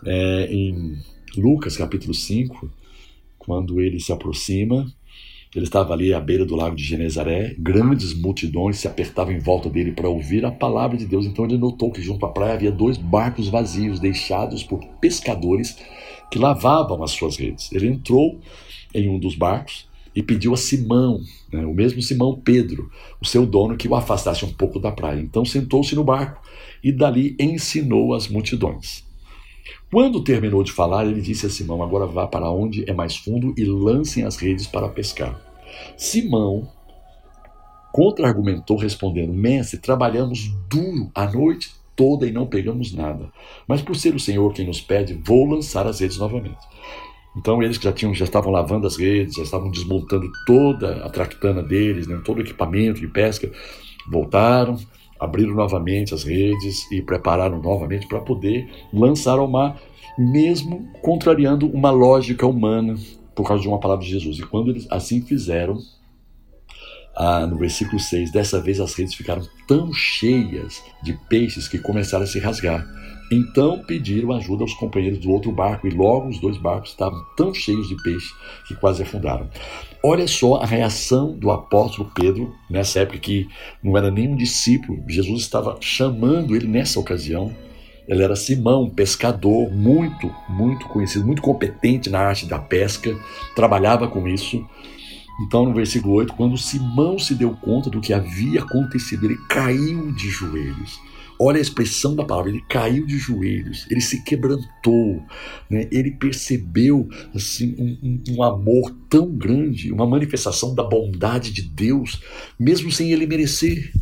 é 0.06 0.48
em 0.50 0.98
Lucas 1.36 1.76
capítulo 1.76 2.14
5, 2.14 2.72
quando 3.48 3.80
ele 3.80 3.98
se 3.98 4.12
aproxima, 4.12 4.86
ele 5.56 5.64
estava 5.64 5.94
ali 5.94 6.14
à 6.14 6.20
beira 6.20 6.46
do 6.46 6.54
lago 6.54 6.76
de 6.76 6.84
Genezaré, 6.84 7.56
grandes 7.58 8.14
multidões 8.14 8.78
se 8.78 8.90
apertavam 8.90 9.34
em 9.34 9.40
volta 9.40 9.70
dele 9.70 9.94
para 9.94 10.10
ouvir 10.10 10.46
a 10.46 10.52
palavra 10.52 10.98
de 10.98 11.06
Deus. 11.06 11.26
Então 11.26 11.46
ele 11.46 11.58
notou 11.58 11.90
que 11.90 12.02
junto 12.02 12.26
à 12.26 12.30
praia 12.30 12.56
havia 12.56 12.72
dois 12.72 12.98
barcos 12.98 13.48
vazios, 13.48 14.02
deixados 14.02 14.64
por 14.64 14.86
pescadores 15.00 15.78
que 16.30 16.38
lavavam 16.38 17.02
as 17.02 17.12
suas 17.12 17.38
redes. 17.38 17.72
Ele 17.72 17.88
entrou 17.88 18.42
em 18.94 19.08
um 19.08 19.18
dos 19.18 19.34
barcos 19.34 19.88
e 20.14 20.22
pediu 20.22 20.54
a 20.54 20.58
Simão, 20.58 21.22
né, 21.50 21.66
o 21.66 21.74
mesmo 21.74 22.02
Simão 22.02 22.38
Pedro, 22.44 22.92
o 23.22 23.26
seu 23.26 23.46
dono, 23.46 23.78
que 23.78 23.88
o 23.88 23.96
afastasse 23.96 24.44
um 24.44 24.52
pouco 24.52 24.78
da 24.78 24.92
praia. 24.92 25.22
Então 25.22 25.46
sentou-se 25.46 25.96
no 25.96 26.04
barco 26.04 26.42
e 26.84 26.92
dali 26.92 27.34
ensinou 27.40 28.14
as 28.14 28.28
multidões. 28.28 29.07
Quando 29.92 30.24
terminou 30.24 30.64
de 30.64 30.72
falar, 30.72 31.06
ele 31.06 31.22
disse 31.22 31.46
a 31.46 31.50
Simão: 31.50 31.82
Agora 31.82 32.06
vá 32.06 32.28
para 32.28 32.50
onde 32.50 32.90
é 32.90 32.94
mais 32.94 33.16
fundo 33.16 33.54
e 33.58 33.64
lancem 33.66 34.24
as 34.24 34.38
redes 34.38 34.68
para 34.68 34.90
pescar. 34.90 35.40
Simão 35.96 36.70
contra-argumentou, 37.92 38.78
respondendo: 38.78 39.34
Mestre, 39.34 39.80
trabalhamos 39.80 40.52
duro 40.70 41.10
a 41.16 41.26
noite 41.26 41.72
toda 41.96 42.28
e 42.28 42.32
não 42.32 42.46
pegamos 42.46 42.94
nada. 42.94 43.32
Mas 43.68 43.82
por 43.82 43.96
ser 43.96 44.14
o 44.14 44.20
Senhor 44.20 44.54
quem 44.54 44.68
nos 44.68 44.80
pede, 44.80 45.20
vou 45.26 45.46
lançar 45.46 45.88
as 45.88 46.00
redes 46.00 46.18
novamente. 46.18 46.60
Então 47.36 47.62
eles 47.62 47.78
já 47.78 47.92
tinham, 47.92 48.14
já 48.14 48.26
estavam 48.26 48.52
lavando 48.52 48.88
as 48.88 48.98
redes, 48.98 49.36
já 49.36 49.44
estavam 49.44 49.70
desmontando 49.70 50.28
toda 50.46 51.06
a 51.06 51.10
tractana 51.10 51.62
deles, 51.62 52.08
né, 52.08 52.20
todo 52.24 52.38
o 52.38 52.42
equipamento 52.42 53.00
de 53.00 53.08
pesca, 53.08 53.52
voltaram, 54.10 54.78
abriram 55.20 55.54
novamente 55.54 56.14
as 56.14 56.24
redes 56.24 56.90
e 56.92 57.02
prepararam 57.02 57.62
novamente 57.62 58.08
para 58.08 58.20
poder 58.20 58.70
lançar 58.94 59.40
ao 59.40 59.48
mar, 59.48 59.80
mesmo 60.18 60.88
contrariando 61.02 61.68
uma 61.68 61.92
lógica 61.92 62.46
humana 62.46 62.96
por 63.36 63.48
causa 63.48 63.62
de 63.62 63.68
uma 63.70 63.80
palavra 63.80 64.04
de 64.04 64.12
Jesus. 64.12 64.40
E 64.40 64.44
quando 64.44 64.72
eles 64.72 64.88
assim 64.90 65.22
fizeram, 65.22 65.78
ah, 67.16 67.48
no 67.48 67.58
versículo 67.58 68.00
6, 68.00 68.32
dessa 68.32 68.62
vez 68.62 68.80
as 68.80 68.94
redes 68.94 69.16
ficaram 69.16 69.42
tão 69.68 69.92
cheias 69.92 70.84
de 71.02 71.14
peixes 71.30 71.68
que 71.68 71.80
começaram 71.80 72.24
a 72.24 72.28
se 72.28 72.40
rasgar. 72.40 72.86
Então 73.32 73.84
pediram 73.86 74.32
ajuda 74.32 74.64
aos 74.64 74.74
companheiros 74.74 75.20
do 75.20 75.32
outro 75.32 75.52
barco, 75.52 75.88
e 75.88 75.90
logo 75.90 76.30
os 76.30 76.40
dois 76.40 76.58
barcos 76.58 76.92
estavam 76.92 77.22
tão 77.36 77.54
cheios 77.54 77.88
de 77.88 78.02
peixe 78.02 78.34
que 78.68 78.76
quase 78.76 79.04
afundaram. 79.04 79.50
Olha 80.04 80.28
só 80.28 80.56
a 80.56 80.66
reação 80.66 81.34
do 81.38 81.50
apóstolo 81.50 82.12
Pedro 82.14 82.56
nessa 82.70 83.00
época 83.00 83.18
que 83.18 83.48
não 83.84 83.98
era 83.98 84.12
nem 84.12 84.28
um 84.28 84.36
discípulo, 84.36 85.04
Jesus 85.08 85.42
estava 85.42 85.78
chamando 85.82 86.56
ele 86.56 86.68
nessa 86.68 87.00
ocasião. 87.00 87.54
Ele 88.08 88.24
era 88.24 88.36
Simão, 88.36 88.90
pescador 88.90 89.70
muito, 89.70 90.34
muito 90.48 90.88
conhecido, 90.88 91.26
muito 91.26 91.42
competente 91.42 92.10
na 92.10 92.20
arte 92.20 92.46
da 92.46 92.58
pesca, 92.58 93.14
trabalhava 93.56 94.08
com 94.08 94.28
isso. 94.28 94.66
Então, 95.40 95.66
no 95.66 95.74
versículo 95.74 96.16
8, 96.16 96.34
quando 96.34 96.58
Simão 96.58 97.20
se 97.20 97.36
deu 97.36 97.52
conta 97.52 97.90
do 97.90 98.02
que 98.02 98.14
havia 98.14 98.62
acontecido, 98.62 99.26
ele 99.26 99.38
caiu 99.48 100.12
de 100.14 100.30
joelhos. 100.30 101.00
Olha 101.40 101.60
a 101.60 101.62
expressão 101.62 102.16
da 102.16 102.26
palavra, 102.26 102.50
ele 102.50 102.64
caiu 102.68 103.06
de 103.06 103.18
joelhos, 103.20 103.86
ele 103.92 104.02
se 104.02 104.24
quebrantou, 104.24 105.24
né? 105.70 105.88
ele 105.92 106.10
percebeu 106.10 107.08
assim, 107.36 107.76
um, 107.78 107.98
um, 108.02 108.36
um 108.38 108.44
amor 108.44 108.92
tão 109.08 109.30
grande, 109.30 109.92
uma 109.92 110.08
manifestação 110.08 110.74
da 110.74 110.84
bondade 110.84 111.52
de 111.52 111.62
Deus, 111.62 112.20
mesmo 112.60 112.92
sem 112.92 113.12
ele 113.12 113.28
merecer. 113.28 113.94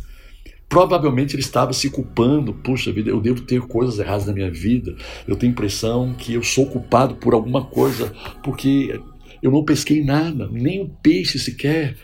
Provavelmente 0.66 1.36
ele 1.36 1.42
estava 1.42 1.74
se 1.74 1.90
culpando, 1.90 2.54
puxa 2.54 2.90
vida, 2.90 3.10
eu 3.10 3.20
devo 3.20 3.42
ter 3.42 3.60
coisas 3.60 3.98
erradas 3.98 4.26
na 4.26 4.32
minha 4.32 4.50
vida, 4.50 4.96
eu 5.28 5.36
tenho 5.36 5.52
impressão 5.52 6.14
que 6.14 6.32
eu 6.32 6.42
sou 6.42 6.66
culpado 6.66 7.16
por 7.16 7.34
alguma 7.34 7.64
coisa, 7.66 8.12
porque 8.42 8.98
eu 9.42 9.50
não 9.50 9.64
pesquei 9.64 10.02
nada, 10.02 10.48
nem 10.50 10.82
um 10.82 10.88
peixe 10.88 11.38
sequer. 11.38 11.96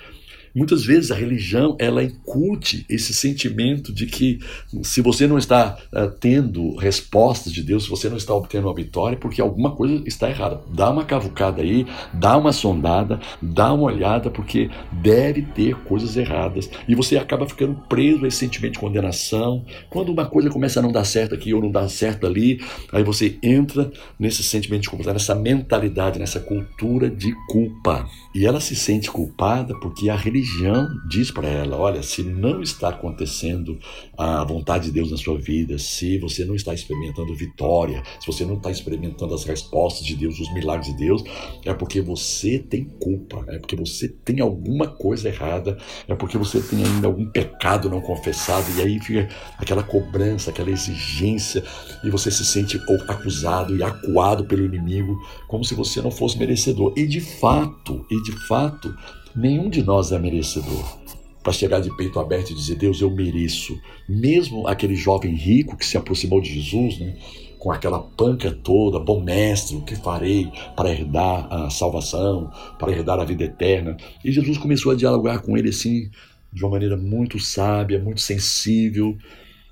Muitas 0.54 0.84
vezes 0.84 1.10
a 1.10 1.14
religião 1.14 1.76
ela 1.78 2.04
incute 2.04 2.84
esse 2.88 3.14
sentimento 3.14 3.92
de 3.92 4.06
que 4.06 4.38
se 4.82 5.00
você 5.00 5.26
não 5.26 5.38
está 5.38 5.78
uh, 5.92 6.10
tendo 6.20 6.76
respostas 6.76 7.52
de 7.52 7.62
Deus, 7.62 7.84
se 7.84 7.90
você 7.90 8.08
não 8.08 8.16
está 8.16 8.34
obtendo 8.34 8.68
uma 8.68 8.74
vitória, 8.74 9.16
porque 9.16 9.40
alguma 9.40 9.70
coisa 9.74 10.02
está 10.06 10.28
errada. 10.28 10.60
Dá 10.68 10.90
uma 10.90 11.04
cavucada 11.04 11.62
aí, 11.62 11.86
dá 12.12 12.36
uma 12.36 12.52
sondada, 12.52 13.18
dá 13.40 13.72
uma 13.72 13.84
olhada, 13.84 14.30
porque 14.30 14.70
deve 14.92 15.42
ter 15.42 15.74
coisas 15.84 16.16
erradas. 16.16 16.68
E 16.86 16.94
você 16.94 17.16
acaba 17.16 17.48
ficando 17.48 17.74
preso 17.88 18.24
a 18.24 18.28
esse 18.28 18.38
sentimento 18.38 18.74
de 18.74 18.80
condenação. 18.80 19.64
Quando 19.88 20.12
uma 20.12 20.26
coisa 20.26 20.50
começa 20.50 20.80
a 20.80 20.82
não 20.82 20.92
dar 20.92 21.04
certo 21.04 21.34
aqui 21.34 21.54
ou 21.54 21.62
não 21.62 21.70
dar 21.70 21.88
certo 21.88 22.26
ali, 22.26 22.60
aí 22.92 23.02
você 23.02 23.38
entra 23.42 23.90
nesse 24.18 24.42
sentimento 24.42 24.82
de 24.82 24.90
culpa, 24.90 25.12
nessa 25.12 25.34
mentalidade, 25.34 26.18
nessa 26.18 26.40
cultura 26.40 27.08
de 27.08 27.32
culpa. 27.48 28.06
E 28.34 28.46
ela 28.46 28.60
se 28.60 28.76
sente 28.76 29.10
culpada 29.10 29.74
porque 29.80 30.10
a 30.10 30.16
religião 30.16 30.41
religião 30.42 30.88
diz 31.06 31.30
para 31.30 31.48
ela: 31.48 31.76
olha, 31.76 32.02
se 32.02 32.22
não 32.22 32.60
está 32.60 32.88
acontecendo 32.88 33.78
a 34.18 34.44
vontade 34.44 34.86
de 34.86 34.90
Deus 34.90 35.10
na 35.10 35.16
sua 35.16 35.38
vida, 35.38 35.78
se 35.78 36.18
você 36.18 36.44
não 36.44 36.54
está 36.54 36.74
experimentando 36.74 37.34
vitória, 37.34 38.02
se 38.20 38.26
você 38.26 38.44
não 38.44 38.56
está 38.56 38.70
experimentando 38.70 39.34
as 39.34 39.44
respostas 39.44 40.04
de 40.04 40.16
Deus, 40.16 40.38
os 40.38 40.52
milagres 40.52 40.92
de 40.92 40.98
Deus, 40.98 41.22
é 41.64 41.72
porque 41.72 42.00
você 42.00 42.58
tem 42.58 42.84
culpa, 42.84 43.44
é 43.48 43.58
porque 43.58 43.76
você 43.76 44.08
tem 44.08 44.40
alguma 44.40 44.88
coisa 44.88 45.28
errada, 45.28 45.78
é 46.08 46.14
porque 46.14 46.36
você 46.36 46.60
tem 46.60 46.84
ainda 46.84 47.06
algum 47.06 47.26
pecado 47.26 47.88
não 47.88 48.00
confessado, 48.00 48.66
e 48.76 48.82
aí 48.82 48.98
fica 49.00 49.28
aquela 49.58 49.82
cobrança, 49.82 50.50
aquela 50.50 50.70
exigência, 50.70 51.62
e 52.02 52.10
você 52.10 52.30
se 52.30 52.44
sente 52.44 52.80
acusado 53.08 53.76
e 53.76 53.82
acuado 53.82 54.44
pelo 54.44 54.64
inimigo, 54.64 55.16
como 55.46 55.64
se 55.64 55.74
você 55.74 56.00
não 56.00 56.10
fosse 56.10 56.38
merecedor. 56.38 56.92
E 56.96 57.06
de 57.06 57.20
fato, 57.20 58.04
e 58.10 58.20
de 58.22 58.32
fato, 58.46 58.94
Nenhum 59.34 59.70
de 59.70 59.82
nós 59.82 60.12
é 60.12 60.18
merecedor 60.18 60.98
para 61.42 61.52
chegar 61.52 61.80
de 61.80 61.94
peito 61.96 62.20
aberto 62.20 62.50
e 62.50 62.54
dizer: 62.54 62.76
Deus, 62.76 63.00
eu 63.00 63.10
mereço. 63.10 63.78
Mesmo 64.08 64.66
aquele 64.68 64.94
jovem 64.94 65.34
rico 65.34 65.76
que 65.76 65.86
se 65.86 65.96
aproximou 65.96 66.40
de 66.40 66.52
Jesus, 66.52 66.98
né, 66.98 67.16
com 67.58 67.72
aquela 67.72 67.98
panca 67.98 68.50
toda: 68.50 68.98
Bom 68.98 69.22
mestre, 69.22 69.76
o 69.76 69.82
que 69.82 69.96
farei 69.96 70.50
para 70.76 70.90
herdar 70.90 71.52
a 71.52 71.70
salvação, 71.70 72.50
para 72.78 72.92
herdar 72.92 73.18
a 73.20 73.24
vida 73.24 73.44
eterna? 73.44 73.96
E 74.24 74.30
Jesus 74.30 74.58
começou 74.58 74.92
a 74.92 74.96
dialogar 74.96 75.40
com 75.40 75.56
ele 75.56 75.70
assim, 75.70 76.10
de 76.52 76.62
uma 76.62 76.72
maneira 76.72 76.96
muito 76.96 77.38
sábia, 77.38 77.98
muito 77.98 78.20
sensível. 78.20 79.16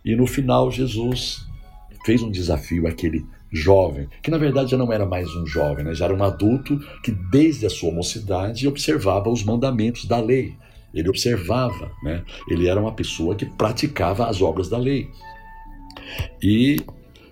E 0.04 0.16
no 0.16 0.26
final, 0.26 0.70
Jesus 0.70 1.46
fez 2.04 2.22
um 2.22 2.30
desafio 2.30 2.86
àquele 2.86 3.24
jovem, 3.52 4.08
que 4.22 4.30
na 4.30 4.38
verdade 4.38 4.70
já 4.70 4.76
não 4.76 4.92
era 4.92 5.04
mais 5.04 5.28
um 5.34 5.46
jovem, 5.46 5.84
né? 5.84 5.94
já 5.94 6.04
era 6.04 6.14
um 6.14 6.22
adulto 6.22 6.78
que 7.02 7.10
desde 7.10 7.66
a 7.66 7.70
sua 7.70 7.92
mocidade 7.92 8.68
observava 8.68 9.28
os 9.28 9.42
mandamentos 9.42 10.04
da 10.04 10.20
lei. 10.20 10.54
Ele 10.92 11.08
observava, 11.08 11.90
né? 12.02 12.22
ele 12.48 12.68
era 12.68 12.80
uma 12.80 12.92
pessoa 12.92 13.34
que 13.34 13.46
praticava 13.46 14.26
as 14.26 14.40
obras 14.40 14.68
da 14.68 14.78
lei. 14.78 15.08
E 16.42 16.78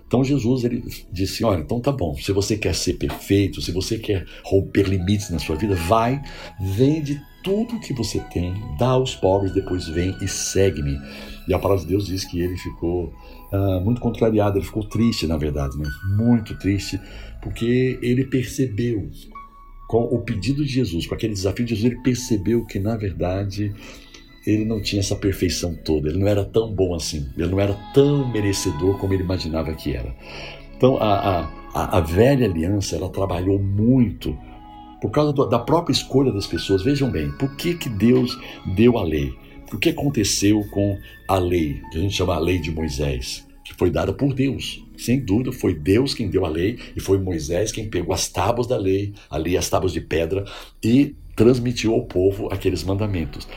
Então 0.07 0.23
Jesus 0.23 0.63
ele 0.63 0.83
disse: 1.11 1.43
Olha, 1.43 1.59
então 1.59 1.79
tá 1.79 1.91
bom, 1.91 2.15
se 2.15 2.31
você 2.31 2.57
quer 2.57 2.73
ser 2.73 2.93
perfeito, 2.93 3.61
se 3.61 3.71
você 3.71 3.97
quer 3.99 4.25
romper 4.43 4.83
limites 4.83 5.29
na 5.29 5.39
sua 5.39 5.55
vida, 5.55 5.75
vai, 5.75 6.21
vende 6.59 7.21
tudo 7.43 7.79
que 7.79 7.93
você 7.93 8.19
tem, 8.31 8.53
dá 8.77 8.89
aos 8.89 9.15
pobres, 9.15 9.53
depois 9.53 9.87
vem 9.87 10.15
e 10.21 10.27
segue-me. 10.27 10.97
E 11.49 11.53
a 11.53 11.57
palavra 11.57 11.83
de 11.83 11.89
Deus 11.89 12.05
diz 12.05 12.23
que 12.23 12.39
ele 12.39 12.55
ficou 12.55 13.11
uh, 13.51 13.81
muito 13.83 13.99
contrariado, 13.99 14.59
ele 14.59 14.65
ficou 14.65 14.83
triste, 14.83 15.25
na 15.25 15.35
verdade, 15.35 15.75
né? 15.79 15.89
muito 16.15 16.55
triste, 16.59 17.01
porque 17.41 17.97
ele 18.03 18.23
percebeu, 18.25 19.09
com 19.87 20.03
o 20.03 20.19
pedido 20.19 20.63
de 20.63 20.71
Jesus, 20.71 21.07
com 21.07 21.15
aquele 21.15 21.33
desafio 21.33 21.65
de 21.65 21.73
Jesus, 21.73 21.91
ele 21.91 22.03
percebeu 22.03 22.63
que, 22.67 22.77
na 22.77 22.95
verdade, 22.95 23.73
ele 24.45 24.63
não 24.63 24.79
tinha 24.79 24.99
essa 24.99 25.15
perfeição 25.15 25.75
toda, 25.83 26.09
ele 26.09 26.19
não 26.19 26.27
era 26.27 26.45
tão 26.45 26.71
bom 26.71 26.93
assim, 26.93 27.27
ele 27.35 27.47
não 27.47 27.59
era 27.59 27.73
tão 27.95 28.31
merecedor 28.31 28.99
como 28.99 29.13
ele 29.15 29.23
imaginava 29.23 29.73
que 29.73 29.95
era. 29.95 30.15
Então 30.77 30.97
a, 30.97 31.49
a, 31.73 31.97
a 31.97 31.99
velha 31.99 32.45
aliança 32.45 32.95
ela 32.95 33.09
trabalhou 33.09 33.57
muito 33.57 34.37
por 35.01 35.09
causa 35.09 35.33
do, 35.33 35.45
da 35.47 35.57
própria 35.57 35.93
escolha 35.93 36.31
das 36.31 36.45
pessoas. 36.45 36.83
Vejam 36.83 37.09
bem, 37.09 37.31
por 37.31 37.55
que, 37.55 37.73
que 37.73 37.89
Deus 37.89 38.37
deu 38.75 38.97
a 38.97 39.03
lei? 39.03 39.33
O 39.71 39.77
que 39.77 39.89
aconteceu 39.89 40.63
com 40.71 40.97
a 41.27 41.37
lei, 41.37 41.81
que 41.91 41.97
a 41.99 42.01
gente 42.01 42.15
chama 42.15 42.35
a 42.35 42.39
lei 42.39 42.59
de 42.59 42.71
Moisés, 42.71 43.45
que 43.63 43.73
foi 43.75 43.91
dada 43.91 44.11
por 44.11 44.33
Deus? 44.33 44.83
Sem 44.97 45.19
dúvida, 45.23 45.51
foi 45.51 45.75
Deus 45.75 46.13
quem 46.13 46.27
deu 46.27 46.43
a 46.43 46.49
lei 46.49 46.79
e 46.95 46.99
foi 46.99 47.19
Moisés 47.19 47.71
quem 47.71 47.87
pegou 47.87 48.13
as 48.13 48.27
tábuas 48.27 48.67
da 48.67 48.75
lei, 48.75 49.13
ali 49.29 49.55
as 49.55 49.69
tábuas 49.69 49.93
de 49.93 50.01
pedra, 50.01 50.43
e 50.83 51.15
transmitiu 51.35 51.93
ao 51.93 52.03
povo 52.05 52.49
aqueles 52.51 52.83
mandamentos. 52.83 53.47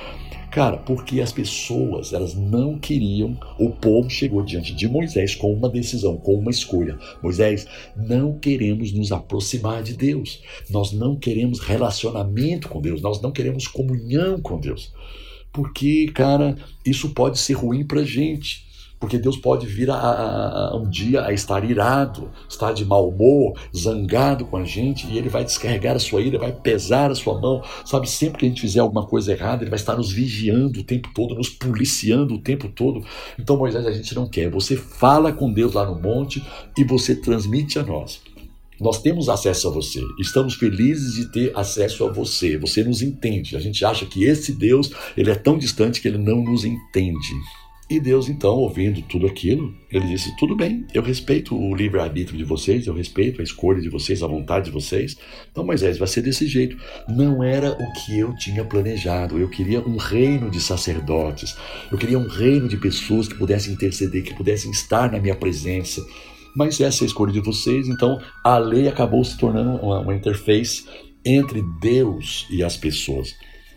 Cara, 0.53 0.77
porque 0.77 1.23
as 1.23 1.33
pessoas, 1.33 2.13
elas 2.13 2.35
não 2.35 2.79
queriam, 2.79 3.41
o 3.59 3.71
povo 3.71 4.11
chegou 4.11 4.45
diante 4.45 4.75
de 4.75 4.87
Moisés 4.87 5.35
com 5.35 5.51
uma 5.51 5.67
decisão, 5.67 6.19
com 6.19 6.35
uma 6.35 6.51
escolha. 6.51 6.99
Moisés, 7.23 7.67
não 7.97 8.39
queremos 8.39 8.93
nos 8.93 9.13
aproximar 9.13 9.83
de 9.83 9.97
Deus. 9.97 10.43
Nós 10.69 10.93
não 10.93 11.17
queremos 11.17 11.59
relacionamento 11.59 12.69
com 12.69 12.83
Deus, 12.83 13.01
nós 13.01 13.19
não 13.23 13.33
queremos 13.33 13.67
comunhão 13.67 14.39
com 14.43 14.61
Deus. 14.61 14.93
Porque, 15.53 16.11
cara, 16.15 16.57
isso 16.85 17.11
pode 17.11 17.39
ser 17.39 17.55
ruim 17.55 17.85
pra 17.85 18.03
gente 18.03 18.73
porque 19.03 19.19
Deus 19.19 19.37
pode 19.37 19.67
vir 19.67 19.91
a, 19.91 19.97
a, 19.97 20.69
a, 20.69 20.77
um 20.77 20.89
dia 20.89 21.25
a 21.25 21.33
estar 21.33 21.69
irado, 21.69 22.31
estar 22.49 22.73
de 22.73 22.85
mau 22.85 23.09
humor, 23.09 23.59
zangado 23.77 24.45
com 24.45 24.57
a 24.57 24.65
gente, 24.65 25.09
e 25.09 25.19
ele 25.19 25.29
vai 25.29 25.45
descarregar 25.45 25.97
a 25.97 25.99
sua 25.99 26.23
ira, 26.23 26.39
vai 26.39 26.53
pesar 26.53 27.11
a 27.11 27.15
sua 27.17 27.41
mão. 27.41 27.65
Sabe, 27.85 28.09
sempre 28.09 28.39
que 28.39 28.47
a 28.47 28.49
gente 28.49 28.61
fizer 28.61 28.79
alguma 28.79 29.05
coisa 29.05 29.33
errada, 29.33 29.65
ele 29.65 29.71
vai 29.71 29.77
estar 29.77 29.97
nos 29.97 30.13
vigiando 30.13 30.79
o 30.79 30.85
tempo 30.85 31.11
todo, 31.13 31.35
nos 31.35 31.49
policiando 31.49 32.35
o 32.35 32.39
tempo 32.39 32.69
todo. 32.69 33.05
Então, 33.37 33.57
Moisés, 33.57 33.85
a 33.85 33.91
gente 33.91 34.15
não 34.15 34.29
quer. 34.29 34.49
Você 34.51 34.77
fala 34.77 35.33
com 35.33 35.53
Deus 35.53 35.73
lá 35.73 35.85
no 35.85 36.01
monte 36.01 36.41
e 36.79 36.85
você 36.85 37.17
transmite 37.17 37.81
a 37.81 37.83
nós. 37.83 38.21
Nós 38.83 39.01
temos 39.01 39.29
acesso 39.29 39.69
a 39.69 39.71
você, 39.71 40.01
estamos 40.19 40.55
felizes 40.55 41.15
de 41.15 41.31
ter 41.31 41.57
acesso 41.57 42.05
a 42.05 42.11
você. 42.11 42.59
Você 42.59 42.83
nos 42.83 43.01
entende. 43.01 43.57
A 43.57 43.61
gente 43.61 43.85
acha 43.85 44.05
que 44.05 44.25
esse 44.25 44.53
Deus, 44.53 44.91
ele 45.17 45.31
é 45.31 45.37
tão 45.37 45.57
distante 45.57 46.01
que 46.01 46.09
ele 46.09 46.19
não 46.19 46.43
nos 46.43 46.65
entende. 46.65 47.33
E 47.89 48.01
Deus, 48.01 48.29
então, 48.29 48.55
ouvindo 48.55 49.01
tudo 49.03 49.27
aquilo, 49.27 49.73
ele 49.89 50.09
disse: 50.09 50.35
Tudo 50.37 50.57
bem, 50.57 50.85
eu 50.93 51.03
respeito 51.03 51.55
o 51.55 51.77
livre-arbítrio 51.77 52.37
de 52.37 52.43
vocês, 52.43 52.87
eu 52.87 52.95
respeito 52.95 53.41
a 53.41 53.45
escolha 53.45 53.81
de 53.81 53.89
vocês, 53.89 54.21
a 54.21 54.27
vontade 54.27 54.65
de 54.65 54.71
vocês. 54.73 55.17
Então, 55.51 55.65
Moisés, 55.65 55.97
vai 55.97 56.09
ser 56.09 56.23
desse 56.23 56.49
jeito. 56.49 56.77
Não 57.09 57.41
era 57.41 57.71
o 57.71 57.93
que 57.93 58.19
eu 58.19 58.35
tinha 58.35 58.65
planejado. 58.65 59.39
Eu 59.39 59.49
queria 59.49 59.81
um 59.81 59.97
reino 59.97 60.51
de 60.51 60.61
sacerdotes, 60.61 61.55
eu 61.91 61.99
queria 61.99 62.19
um 62.19 62.27
reino 62.27 62.67
de 62.67 62.79
pessoas 62.79 63.29
que 63.29 63.35
pudessem 63.37 63.75
interceder, 63.75 64.25
que 64.25 64.35
pudessem 64.35 64.73
estar 64.73 65.13
na 65.13 65.21
minha 65.21 65.37
presença. 65.37 66.05
Mas 66.55 66.81
essa 66.81 67.03
é 67.03 67.05
a 67.05 67.07
escolha 67.07 67.33
de 67.33 67.41
vocês, 67.41 67.89
então 67.89 68.21
a 68.45 68.59
lei 68.59 68.89
acabou 68.89 69.25
se 69.25 69.39
tornando 69.39 69.77
uma, 69.83 70.01
uma 70.01 70.15
interface 70.15 70.85
entre 71.25 71.63
Deus 71.81 72.47
e 72.51 72.63
as 72.63 72.77
pessoas. 72.77 73.35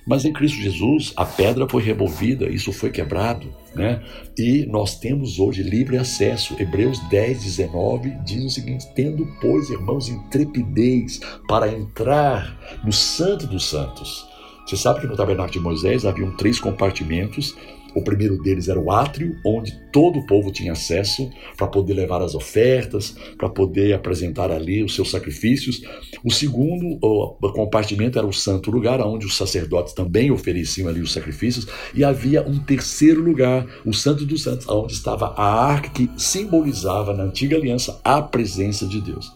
Mas 0.08 0.24
em 0.24 0.32
Cristo 0.32 0.60
Jesus, 0.60 1.14
a 1.16 1.26
pedra 1.26 1.68
foi 1.68 1.82
removida, 1.82 2.48
isso 2.48 2.72
foi 2.72 2.92
quebrado, 2.92 3.52
né? 3.74 4.04
E 4.38 4.66
nós 4.68 5.00
temos 5.00 5.40
hoje 5.40 5.64
livre 5.64 5.98
acesso. 5.98 6.56
Hebreus 6.60 7.00
10, 7.10 7.44
19 7.44 8.12
diz 8.24 8.44
o 8.46 8.50
seguinte: 8.50 8.86
Tendo, 8.94 9.26
pois, 9.42 9.70
irmãos, 9.72 10.08
intrepidez 10.08 11.20
para 11.48 11.74
entrar 11.74 12.80
no 12.84 12.94
Santo 12.94 13.48
dos 13.48 13.66
Santos. 13.66 14.28
Você 14.68 14.78
sabe 14.78 15.02
que 15.02 15.08
no 15.08 15.16
tabernáculo 15.16 15.54
de 15.54 15.60
Moisés 15.60 16.06
haviam 16.06 16.36
três 16.36 16.60
compartimentos 16.60 17.56
o 17.96 18.04
primeiro 18.04 18.38
deles 18.42 18.68
era 18.68 18.80
o 18.80 18.92
átrio, 18.92 19.38
onde 19.46 19.72
todo 19.92 20.20
o 20.20 20.26
povo 20.26 20.52
tinha 20.52 20.74
acesso 20.74 21.32
para 21.56 21.68
poder 21.68 21.94
levar 21.94 22.22
as 22.22 22.36
ofertas, 22.36 23.16
para 23.38 23.48
poder 23.48 23.94
apresentar 23.94 24.52
ali 24.52 24.84
os 24.84 24.94
seus 24.94 25.10
sacrifícios. 25.10 25.82
O 26.24 26.30
segundo 26.30 27.00
o 27.02 27.52
compartimento 27.54 28.20
era 28.20 28.28
o 28.28 28.34
santo 28.34 28.70
lugar, 28.70 29.00
onde 29.00 29.26
os 29.26 29.38
sacerdotes 29.38 29.94
também 29.94 30.30
ofereciam 30.30 30.90
ali 30.90 31.00
os 31.00 31.14
sacrifícios. 31.14 31.68
E 31.94 32.04
havia 32.04 32.46
um 32.46 32.60
terceiro 32.60 33.22
lugar, 33.22 33.66
o 33.86 33.94
santo 33.94 34.26
dos 34.26 34.44
santos, 34.44 34.68
onde 34.68 34.94
estava 34.94 35.28
a 35.38 35.66
arca 35.66 35.90
que 35.90 36.10
simbolizava 36.18 37.14
na 37.14 37.24
antiga 37.24 37.56
aliança 37.56 38.00
a 38.04 38.22
presença 38.22 38.86
de 38.86 39.00
Deus. 39.00 39.32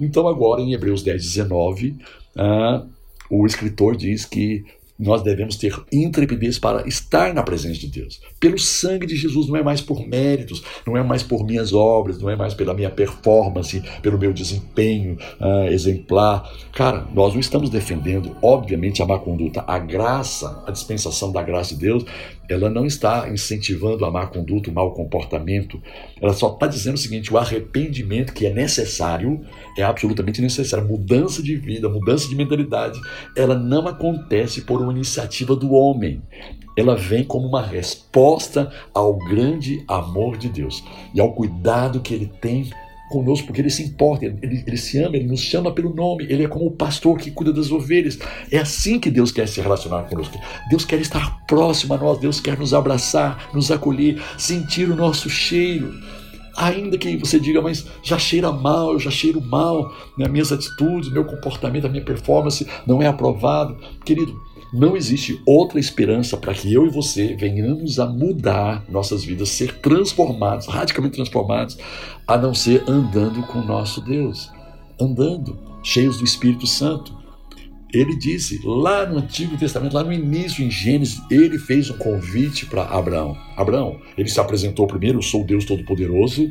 Então, 0.00 0.26
agora 0.26 0.60
em 0.60 0.72
Hebreus 0.72 1.02
10, 1.02 1.22
19, 1.22 1.96
ah, 2.36 2.84
o 3.30 3.46
escritor 3.46 3.96
diz 3.96 4.24
que 4.24 4.64
nós 4.98 5.22
devemos 5.22 5.56
ter 5.56 5.74
intrepidez 5.90 6.58
para 6.58 6.86
estar 6.86 7.34
na 7.34 7.42
presença 7.42 7.80
de 7.80 7.88
Deus. 7.88 8.20
Pelo 8.38 8.58
sangue 8.58 9.06
de 9.06 9.16
Jesus, 9.16 9.48
não 9.48 9.56
é 9.56 9.62
mais 9.62 9.80
por 9.80 10.06
méritos, 10.06 10.62
não 10.86 10.96
é 10.96 11.02
mais 11.02 11.22
por 11.22 11.44
minhas 11.44 11.72
obras, 11.72 12.18
não 12.18 12.30
é 12.30 12.36
mais 12.36 12.54
pela 12.54 12.74
minha 12.74 12.90
performance, 12.90 13.82
pelo 14.00 14.18
meu 14.18 14.32
desempenho 14.32 15.18
uh, 15.40 15.66
exemplar. 15.72 16.48
Cara, 16.72 17.06
nós 17.14 17.32
não 17.32 17.40
estamos 17.40 17.70
defendendo, 17.70 18.36
obviamente, 18.42 19.02
a 19.02 19.06
má 19.06 19.18
conduta. 19.18 19.64
A 19.66 19.78
graça, 19.78 20.62
a 20.66 20.70
dispensação 20.70 21.32
da 21.32 21.42
graça 21.42 21.74
de 21.74 21.80
Deus, 21.80 22.04
ela 22.48 22.68
não 22.68 22.84
está 22.84 23.28
incentivando 23.28 24.04
a 24.04 24.10
má 24.10 24.26
conduta, 24.26 24.70
o 24.70 24.72
mau 24.72 24.92
comportamento. 24.92 25.80
Ela 26.20 26.32
só 26.32 26.52
está 26.52 26.66
dizendo 26.66 26.94
o 26.94 26.98
seguinte: 26.98 27.32
o 27.32 27.38
arrependimento 27.38 28.32
que 28.32 28.46
é 28.46 28.52
necessário, 28.52 29.40
é 29.76 29.82
absolutamente 29.82 30.40
necessário. 30.40 30.86
Mudança 30.86 31.42
de 31.42 31.56
vida, 31.56 31.88
mudança 31.88 32.28
de 32.28 32.34
mentalidade, 32.34 33.00
ela 33.36 33.54
não 33.54 33.86
acontece 33.86 34.62
por 34.62 34.80
uma 34.80 34.92
iniciativa 34.92 35.54
do 35.56 35.72
homem. 35.72 36.22
Ela 36.76 36.96
vem 36.96 37.22
como 37.22 37.46
uma 37.46 37.62
resposta 37.62 38.72
ao 38.94 39.18
grande 39.18 39.84
amor 39.86 40.38
de 40.38 40.48
Deus 40.48 40.82
e 41.14 41.20
ao 41.20 41.34
cuidado 41.34 42.00
que 42.00 42.14
ele 42.14 42.30
tem 42.40 42.70
conosco, 43.12 43.46
porque 43.46 43.60
ele 43.60 43.70
se 43.70 43.82
importa, 43.82 44.24
ele, 44.24 44.64
ele, 44.66 44.76
se 44.76 44.98
ama, 44.98 45.16
ele 45.16 45.26
nos 45.26 45.40
chama 45.40 45.70
pelo 45.70 45.94
nome, 45.94 46.26
ele 46.28 46.44
é 46.44 46.48
como 46.48 46.66
o 46.66 46.70
pastor 46.70 47.18
que 47.18 47.30
cuida 47.30 47.52
das 47.52 47.70
ovelhas. 47.70 48.18
É 48.50 48.58
assim 48.58 48.98
que 48.98 49.10
Deus 49.10 49.30
quer 49.30 49.46
se 49.46 49.60
relacionar 49.60 50.04
conosco. 50.04 50.38
Deus 50.70 50.84
quer 50.84 51.00
estar 51.00 51.44
próximo 51.46 51.94
a 51.94 51.98
nós, 51.98 52.18
Deus 52.18 52.40
quer 52.40 52.58
nos 52.58 52.72
abraçar, 52.72 53.50
nos 53.52 53.70
acolher, 53.70 54.20
sentir 54.38 54.88
o 54.90 54.96
nosso 54.96 55.28
cheiro. 55.28 55.92
Ainda 56.56 56.98
que 56.98 57.16
você 57.16 57.38
diga, 57.38 57.60
mas 57.60 57.86
já 58.02 58.18
cheira 58.18 58.50
mal, 58.50 58.98
já 58.98 59.10
cheiro 59.10 59.40
mal, 59.40 59.94
né? 60.18 60.28
minhas 60.28 60.52
atitudes, 60.52 61.10
meu 61.10 61.24
comportamento, 61.24 61.86
a 61.86 61.90
minha 61.90 62.04
performance 62.04 62.66
não 62.86 63.02
é 63.02 63.06
aprovado. 63.06 63.76
Querido, 64.04 64.38
não 64.72 64.96
existe 64.96 65.38
outra 65.44 65.78
esperança 65.78 66.36
para 66.36 66.54
que 66.54 66.72
eu 66.72 66.86
e 66.86 66.90
você 66.90 67.36
venhamos 67.36 67.98
a 67.98 68.06
mudar 68.06 68.84
nossas 68.88 69.22
vidas, 69.22 69.50
ser 69.50 69.78
transformados, 69.78 70.66
radicalmente 70.66 71.16
transformados, 71.16 71.76
a 72.26 72.38
não 72.38 72.54
ser 72.54 72.82
andando 72.88 73.42
com 73.48 73.58
o 73.58 73.64
nosso 73.64 74.00
Deus, 74.00 74.50
andando, 74.98 75.58
cheios 75.82 76.16
do 76.18 76.24
Espírito 76.24 76.66
Santo. 76.66 77.20
Ele 77.92 78.16
disse 78.16 78.58
lá 78.64 79.04
no 79.04 79.18
Antigo 79.18 79.58
Testamento, 79.58 79.92
lá 79.92 80.02
no 80.02 80.12
início, 80.12 80.64
em 80.64 80.70
Gênesis, 80.70 81.20
ele 81.30 81.58
fez 81.58 81.90
um 81.90 81.98
convite 81.98 82.64
para 82.64 82.84
Abraão. 82.84 83.36
Abraão, 83.54 84.00
ele 84.16 84.30
se 84.30 84.40
apresentou 84.40 84.86
primeiro: 84.86 85.18
Eu 85.18 85.22
sou 85.22 85.44
Deus 85.44 85.66
Todo-Poderoso, 85.66 86.50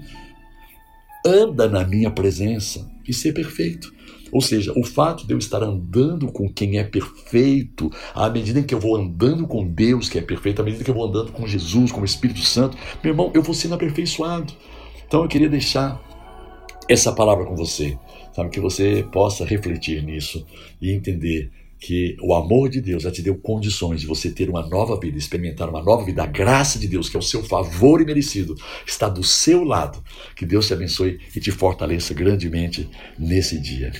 anda 1.25 1.67
na 1.67 1.83
minha 1.83 2.11
presença 2.11 2.87
e 3.07 3.11
ser 3.11 3.33
perfeito. 3.33 3.91
Ou 4.31 4.41
seja, 4.41 4.73
o 4.77 4.83
fato 4.83 5.25
de 5.25 5.33
eu 5.33 5.37
estar 5.37 5.61
andando 5.61 6.31
com 6.31 6.47
quem 6.51 6.77
é 6.77 6.83
perfeito, 6.83 7.91
à 8.13 8.29
medida 8.29 8.59
em 8.59 8.63
que 8.63 8.73
eu 8.73 8.79
vou 8.79 8.95
andando 8.95 9.47
com 9.47 9.67
Deus, 9.67 10.09
que 10.09 10.17
é 10.17 10.21
perfeito, 10.21 10.61
à 10.61 10.65
medida 10.65 10.83
que 10.83 10.89
eu 10.89 10.95
vou 10.95 11.05
andando 11.05 11.31
com 11.31 11.47
Jesus, 11.47 11.91
com 11.91 12.01
o 12.01 12.05
Espírito 12.05 12.41
Santo, 12.41 12.77
meu 13.03 13.11
irmão, 13.11 13.31
eu 13.33 13.43
vou 13.43 13.53
sendo 13.53 13.75
aperfeiçoado. 13.75 14.53
Então 15.05 15.23
eu 15.23 15.27
queria 15.27 15.49
deixar 15.49 16.01
essa 16.89 17.11
palavra 17.11 17.45
com 17.45 17.55
você, 17.55 17.97
sabe? 18.33 18.49
Que 18.49 18.59
você 18.59 19.05
possa 19.11 19.45
refletir 19.45 20.03
nisso 20.03 20.45
e 20.81 20.91
entender 20.91 21.51
que 21.81 22.15
o 22.21 22.35
amor 22.35 22.69
de 22.69 22.79
Deus 22.79 23.01
já 23.01 23.11
te 23.11 23.23
deu 23.23 23.35
condições 23.35 24.01
de 24.01 24.07
você 24.07 24.29
ter 24.29 24.47
uma 24.47 24.61
nova 24.61 24.99
vida, 24.99 25.17
experimentar 25.17 25.67
uma 25.67 25.81
nova 25.81 26.05
vida. 26.05 26.21
A 26.21 26.27
graça 26.27 26.77
de 26.77 26.87
Deus, 26.87 27.09
que 27.09 27.17
é 27.17 27.19
o 27.19 27.23
seu 27.23 27.43
favor 27.43 27.99
e 27.99 28.05
merecido, 28.05 28.55
está 28.85 29.09
do 29.09 29.23
seu 29.23 29.63
lado. 29.63 30.01
Que 30.35 30.45
Deus 30.45 30.67
te 30.67 30.73
abençoe 30.73 31.19
e 31.35 31.39
te 31.39 31.49
fortaleça 31.49 32.13
grandemente 32.13 32.87
nesse 33.17 33.59
dia. 33.59 33.91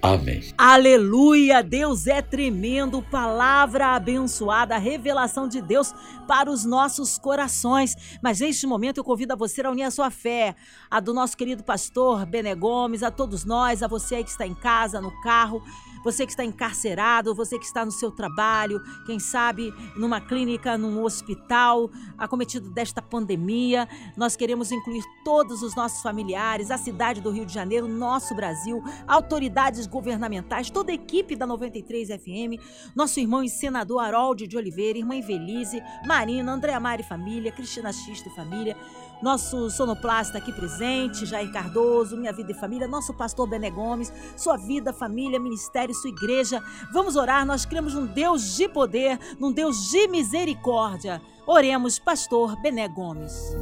Amém. 0.00 0.42
Aleluia! 0.56 1.60
Deus 1.60 2.06
é 2.06 2.22
tremendo, 2.22 3.02
palavra 3.02 3.96
abençoada, 3.96 4.78
revelação 4.78 5.48
de 5.48 5.60
Deus 5.60 5.92
para 6.26 6.50
os 6.50 6.64
nossos 6.64 7.18
corações. 7.18 8.18
Mas 8.22 8.38
neste 8.38 8.64
momento 8.64 8.98
eu 8.98 9.04
convido 9.04 9.32
a 9.32 9.36
você 9.36 9.60
a 9.62 9.70
unir 9.70 9.82
a 9.82 9.90
sua 9.90 10.10
fé, 10.10 10.54
a 10.88 11.00
do 11.00 11.12
nosso 11.12 11.36
querido 11.36 11.64
pastor 11.64 12.24
Bene 12.26 12.54
Gomes, 12.54 13.02
a 13.02 13.10
todos 13.10 13.44
nós, 13.44 13.82
a 13.82 13.88
você 13.88 14.22
que 14.22 14.30
está 14.30 14.46
em 14.46 14.54
casa, 14.54 15.00
no 15.00 15.10
carro, 15.20 15.62
você 16.04 16.24
que 16.24 16.32
está 16.32 16.44
encarcerado, 16.44 17.34
você 17.34 17.58
que 17.58 17.64
está 17.64 17.84
no 17.84 17.92
seu 17.92 18.10
trabalho, 18.10 18.82
quem 19.06 19.18
sabe 19.18 19.72
numa 19.96 20.20
clínica, 20.20 20.78
num 20.78 21.02
hospital, 21.02 21.90
acometido 22.16 22.70
desta 22.70 23.02
pandemia. 23.02 23.88
Nós 24.16 24.36
queremos 24.36 24.72
incluir 24.72 25.02
todos 25.24 25.62
os 25.62 25.74
nossos 25.74 26.02
familiares, 26.02 26.70
a 26.70 26.78
cidade 26.78 27.20
do 27.20 27.30
Rio 27.30 27.46
de 27.46 27.52
Janeiro, 27.52 27.88
nosso 27.88 28.34
Brasil, 28.34 28.82
autoridades 29.06 29.86
governamentais, 29.86 30.70
toda 30.70 30.90
a 30.90 30.94
equipe 30.94 31.36
da 31.36 31.46
93 31.46 32.08
FM, 32.08 32.60
nosso 32.94 33.20
irmão 33.20 33.42
e 33.42 33.48
senador 33.48 34.00
Harold 34.00 34.46
de 34.46 34.56
Oliveira, 34.56 34.98
irmã 34.98 35.14
Invelise, 35.14 35.82
Marina, 36.06 36.52
Andréa 36.52 36.80
Mari 36.80 37.02
Família, 37.02 37.52
Cristina 37.52 37.92
Xista 37.92 38.28
e 38.28 38.34
Família, 38.34 38.76
nosso 39.22 39.70
sonoplasta 39.70 40.38
aqui 40.38 40.52
presente, 40.52 41.26
Jair 41.26 41.50
Cardoso, 41.52 42.16
Minha 42.16 42.32
Vida 42.32 42.52
e 42.52 42.54
Família, 42.54 42.86
nosso 42.86 43.14
pastor 43.14 43.48
Bené 43.48 43.70
Gomes, 43.70 44.12
sua 44.36 44.56
vida, 44.56 44.92
família, 44.92 45.40
ministério, 45.40 45.94
sua 45.94 46.10
igreja. 46.10 46.62
Vamos 46.92 47.16
orar, 47.16 47.44
nós 47.44 47.64
cremos 47.64 47.94
num 47.94 48.06
Deus 48.06 48.56
de 48.56 48.68
poder, 48.68 49.18
num 49.38 49.52
Deus 49.52 49.90
de 49.90 50.08
misericórdia. 50.08 51.20
Oremos, 51.46 51.98
pastor 51.98 52.60
Bené 52.60 52.88
Gomes. 52.88 53.56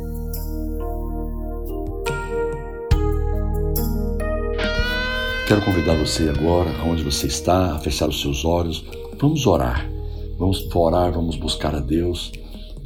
Quero 5.46 5.64
convidar 5.64 5.94
você 5.96 6.28
agora, 6.28 6.70
onde 6.84 7.04
você 7.04 7.28
está, 7.28 7.76
a 7.76 7.78
fechar 7.78 8.08
os 8.08 8.20
seus 8.20 8.44
olhos. 8.44 8.84
Vamos 9.18 9.46
orar. 9.46 9.88
Vamos 10.36 10.68
orar, 10.74 11.12
vamos 11.12 11.36
buscar 11.36 11.74
a 11.74 11.80
Deus. 11.80 12.32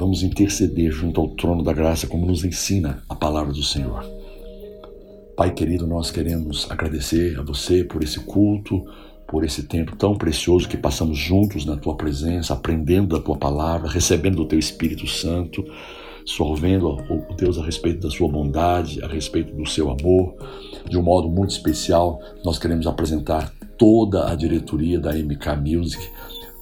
Vamos 0.00 0.22
interceder 0.22 0.90
junto 0.90 1.20
ao 1.20 1.28
trono 1.28 1.62
da 1.62 1.74
graça, 1.74 2.06
como 2.06 2.24
nos 2.24 2.42
ensina 2.42 3.02
a 3.06 3.14
palavra 3.14 3.52
do 3.52 3.62
Senhor. 3.62 4.02
Pai 5.36 5.52
querido, 5.52 5.86
nós 5.86 6.10
queremos 6.10 6.66
agradecer 6.70 7.38
a 7.38 7.42
você 7.42 7.84
por 7.84 8.02
esse 8.02 8.18
culto, 8.20 8.82
por 9.28 9.44
esse 9.44 9.64
tempo 9.64 9.94
tão 9.96 10.16
precioso 10.16 10.66
que 10.66 10.78
passamos 10.78 11.18
juntos 11.18 11.66
na 11.66 11.76
tua 11.76 11.98
presença, 11.98 12.54
aprendendo 12.54 13.14
da 13.14 13.22
tua 13.22 13.36
palavra, 13.36 13.90
recebendo 13.90 14.36
do 14.36 14.46
teu 14.46 14.58
Espírito 14.58 15.06
Santo, 15.06 15.62
sorvendo, 16.24 16.88
ó 16.88 17.34
Deus, 17.36 17.58
a 17.58 17.62
respeito 17.62 18.00
da 18.00 18.10
sua 18.10 18.26
bondade, 18.26 19.04
a 19.04 19.06
respeito 19.06 19.54
do 19.54 19.68
seu 19.68 19.90
amor. 19.90 20.34
De 20.88 20.96
um 20.96 21.02
modo 21.02 21.28
muito 21.28 21.50
especial, 21.50 22.22
nós 22.42 22.58
queremos 22.58 22.86
apresentar 22.86 23.52
toda 23.76 24.30
a 24.30 24.34
diretoria 24.34 24.98
da 24.98 25.12
MK 25.12 25.56
Music 25.62 26.02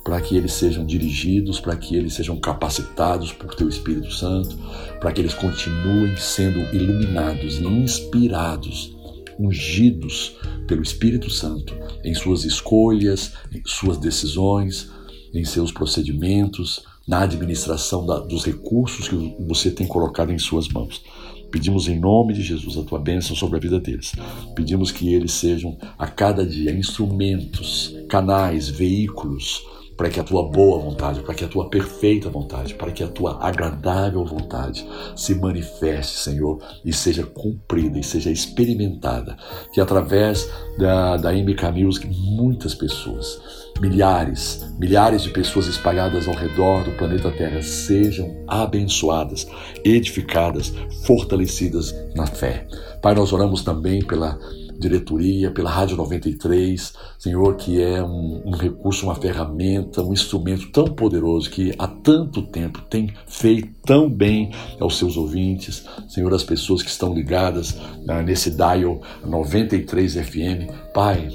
para 0.08 0.22
que 0.22 0.34
eles 0.34 0.54
sejam 0.54 0.86
dirigidos, 0.86 1.60
para 1.60 1.76
que 1.76 1.94
eles 1.94 2.14
sejam 2.14 2.40
capacitados 2.40 3.30
por 3.30 3.54
Teu 3.54 3.68
Espírito 3.68 4.10
Santo, 4.10 4.56
para 4.98 5.12
que 5.12 5.20
eles 5.20 5.34
continuem 5.34 6.16
sendo 6.16 6.60
iluminados 6.74 7.58
e 7.58 7.64
inspirados, 7.66 8.96
ungidos 9.38 10.34
pelo 10.66 10.80
Espírito 10.80 11.28
Santo 11.28 11.74
em 12.02 12.14
suas 12.14 12.46
escolhas, 12.46 13.34
em 13.52 13.60
suas 13.66 13.98
decisões, 13.98 14.90
em 15.34 15.44
seus 15.44 15.70
procedimentos, 15.70 16.86
na 17.06 17.24
administração 17.24 18.06
da, 18.06 18.18
dos 18.18 18.46
recursos 18.46 19.08
que 19.08 19.36
você 19.46 19.70
tem 19.70 19.86
colocado 19.86 20.32
em 20.32 20.38
suas 20.38 20.68
mãos. 20.68 21.02
Pedimos 21.50 21.86
em 21.86 22.00
nome 22.00 22.32
de 22.32 22.40
Jesus 22.40 22.78
a 22.78 22.82
tua 22.82 22.98
bênção 22.98 23.36
sobre 23.36 23.58
a 23.58 23.60
vida 23.60 23.78
deles. 23.78 24.12
Pedimos 24.54 24.90
que 24.90 25.12
eles 25.12 25.32
sejam 25.32 25.76
a 25.98 26.06
cada 26.06 26.46
dia 26.46 26.72
instrumentos, 26.72 27.94
canais, 28.08 28.70
veículos 28.70 29.62
para 29.98 30.08
que 30.08 30.20
a 30.20 30.24
tua 30.24 30.48
boa 30.48 30.78
vontade, 30.78 31.20
para 31.22 31.34
que 31.34 31.44
a 31.44 31.48
tua 31.48 31.68
perfeita 31.68 32.30
vontade, 32.30 32.74
para 32.74 32.92
que 32.92 33.02
a 33.02 33.08
tua 33.08 33.44
agradável 33.44 34.24
vontade 34.24 34.86
se 35.16 35.34
manifeste, 35.34 36.20
Senhor, 36.20 36.62
e 36.84 36.92
seja 36.92 37.24
cumprida 37.24 37.98
e 37.98 38.04
seja 38.04 38.30
experimentada. 38.30 39.36
Que 39.72 39.80
através 39.80 40.48
da, 40.78 41.16
da 41.16 41.32
MK 41.32 41.72
Music, 41.74 42.06
muitas 42.06 42.76
pessoas, 42.76 43.42
milhares, 43.80 44.64
milhares 44.78 45.22
de 45.22 45.30
pessoas 45.30 45.66
espalhadas 45.66 46.28
ao 46.28 46.34
redor 46.34 46.84
do 46.84 46.92
planeta 46.92 47.32
Terra 47.32 47.60
sejam 47.60 48.44
abençoadas, 48.46 49.48
edificadas, 49.84 50.72
fortalecidas 51.04 51.92
na 52.14 52.28
fé. 52.28 52.68
Pai, 53.02 53.16
nós 53.16 53.32
oramos 53.32 53.62
também 53.62 54.00
pela 54.04 54.38
diretoria, 54.78 55.50
pela 55.50 55.70
Rádio 55.70 55.96
93, 55.96 56.94
Senhor, 57.18 57.56
que 57.56 57.82
é 57.82 58.02
um, 58.02 58.42
um, 58.46 58.50
recurso, 58.52 59.06
uma 59.06 59.14
ferramenta, 59.14 60.02
um 60.02 60.12
instrumento 60.12 60.70
tão 60.70 60.84
poderoso 60.84 61.50
que 61.50 61.74
há 61.78 61.86
tanto 61.86 62.42
tempo 62.42 62.80
tem 62.82 63.12
feito 63.26 63.68
tão 63.84 64.08
bem 64.08 64.52
aos 64.78 64.96
seus 64.98 65.16
ouvintes, 65.16 65.84
Senhor, 66.08 66.32
as 66.32 66.44
pessoas 66.44 66.82
que 66.82 66.90
estão 66.90 67.12
ligadas 67.12 67.76
ah, 68.08 68.22
nesse 68.22 68.50
dial 68.50 69.00
93 69.24 70.14
FM. 70.14 70.92
Pai, 70.94 71.28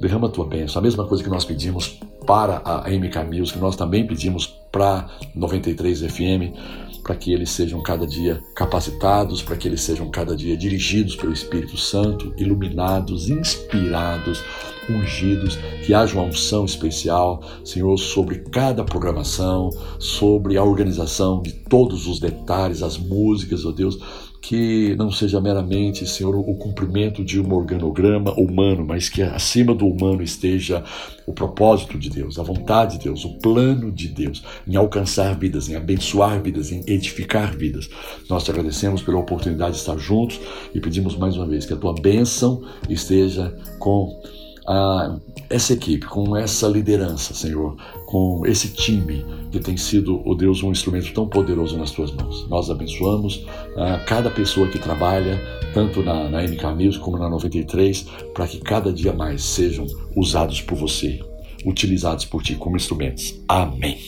derrama 0.00 0.26
a 0.26 0.30
tua 0.30 0.46
bênção. 0.46 0.80
A 0.80 0.82
mesma 0.82 1.06
coisa 1.06 1.22
que 1.22 1.30
nós 1.30 1.44
pedimos 1.44 2.00
para 2.26 2.62
a 2.64 2.88
MK 2.90 3.24
Music, 3.24 3.58
nós 3.58 3.76
também 3.76 4.06
pedimos 4.06 4.46
para 4.72 5.08
93 5.34 6.00
FM 6.00 6.89
para 7.02 7.16
que 7.16 7.32
eles 7.32 7.50
sejam 7.50 7.82
cada 7.82 8.06
dia 8.06 8.42
capacitados, 8.54 9.42
para 9.42 9.56
que 9.56 9.66
eles 9.66 9.80
sejam 9.80 10.10
cada 10.10 10.36
dia 10.36 10.56
dirigidos 10.56 11.16
pelo 11.16 11.32
Espírito 11.32 11.76
Santo, 11.76 12.32
iluminados, 12.36 13.28
inspirados, 13.28 14.42
ungidos, 14.88 15.56
que 15.84 15.94
haja 15.94 16.14
uma 16.14 16.24
unção 16.24 16.64
especial, 16.64 17.42
Senhor, 17.64 17.96
sobre 17.96 18.40
cada 18.50 18.84
programação, 18.84 19.70
sobre 19.98 20.56
a 20.56 20.64
organização 20.64 21.42
de 21.42 21.52
todos 21.52 22.06
os 22.06 22.18
detalhes, 22.18 22.82
as 22.82 22.98
músicas, 22.98 23.64
ó 23.64 23.68
oh 23.68 23.72
Deus, 23.72 23.98
que 24.40 24.94
não 24.96 25.10
seja 25.10 25.40
meramente, 25.40 26.06
Senhor, 26.06 26.34
o 26.34 26.54
cumprimento 26.54 27.22
de 27.22 27.38
um 27.38 27.52
organograma 27.52 28.32
humano, 28.32 28.84
mas 28.86 29.08
que 29.08 29.22
acima 29.22 29.74
do 29.74 29.86
humano 29.86 30.22
esteja 30.22 30.82
o 31.26 31.32
propósito 31.32 31.98
de 31.98 32.08
Deus, 32.08 32.38
a 32.38 32.42
vontade 32.42 32.96
de 32.96 33.04
Deus, 33.04 33.24
o 33.24 33.38
plano 33.38 33.92
de 33.92 34.08
Deus 34.08 34.42
em 34.66 34.76
alcançar 34.76 35.38
vidas, 35.38 35.68
em 35.68 35.76
abençoar 35.76 36.42
vidas, 36.42 36.72
em 36.72 36.82
edificar 36.86 37.54
vidas. 37.56 37.88
Nós 38.28 38.42
te 38.42 38.50
agradecemos 38.50 39.02
pela 39.02 39.18
oportunidade 39.18 39.72
de 39.72 39.80
estar 39.80 39.98
juntos 39.98 40.40
e 40.74 40.80
pedimos 40.80 41.16
mais 41.16 41.36
uma 41.36 41.46
vez 41.46 41.66
que 41.66 41.74
a 41.74 41.76
tua 41.76 41.94
bênção 41.94 42.62
esteja 42.88 43.54
com 43.78 44.20
a, 44.66 45.18
essa 45.48 45.72
equipe, 45.72 46.06
com 46.06 46.36
essa 46.36 46.66
liderança, 46.68 47.34
Senhor, 47.34 47.76
com 48.06 48.42
esse 48.46 48.72
time 48.72 49.24
que 49.50 49.58
tem 49.58 49.76
sido, 49.76 50.16
o 50.16 50.30
oh 50.30 50.34
Deus, 50.34 50.62
um 50.62 50.70
instrumento 50.70 51.12
tão 51.12 51.28
poderoso 51.28 51.76
nas 51.76 51.90
tuas 51.90 52.12
mãos. 52.12 52.48
Nós 52.48 52.70
abençoamos 52.70 53.44
a 53.76 53.98
cada 54.00 54.30
pessoa 54.30 54.68
que 54.68 54.78
trabalha, 54.78 55.40
tanto 55.74 56.02
na, 56.02 56.28
na 56.28 56.42
MK 56.42 56.64
Music 56.74 57.02
como 57.02 57.18
na 57.18 57.28
93, 57.28 58.06
para 58.34 58.46
que 58.46 58.58
cada 58.60 58.92
dia 58.92 59.12
mais 59.12 59.42
sejam 59.42 59.86
usados 60.14 60.60
por 60.60 60.76
você, 60.76 61.20
utilizados 61.64 62.24
por 62.24 62.42
ti 62.42 62.54
como 62.54 62.76
instrumentos. 62.76 63.40
Amém. 63.48 63.98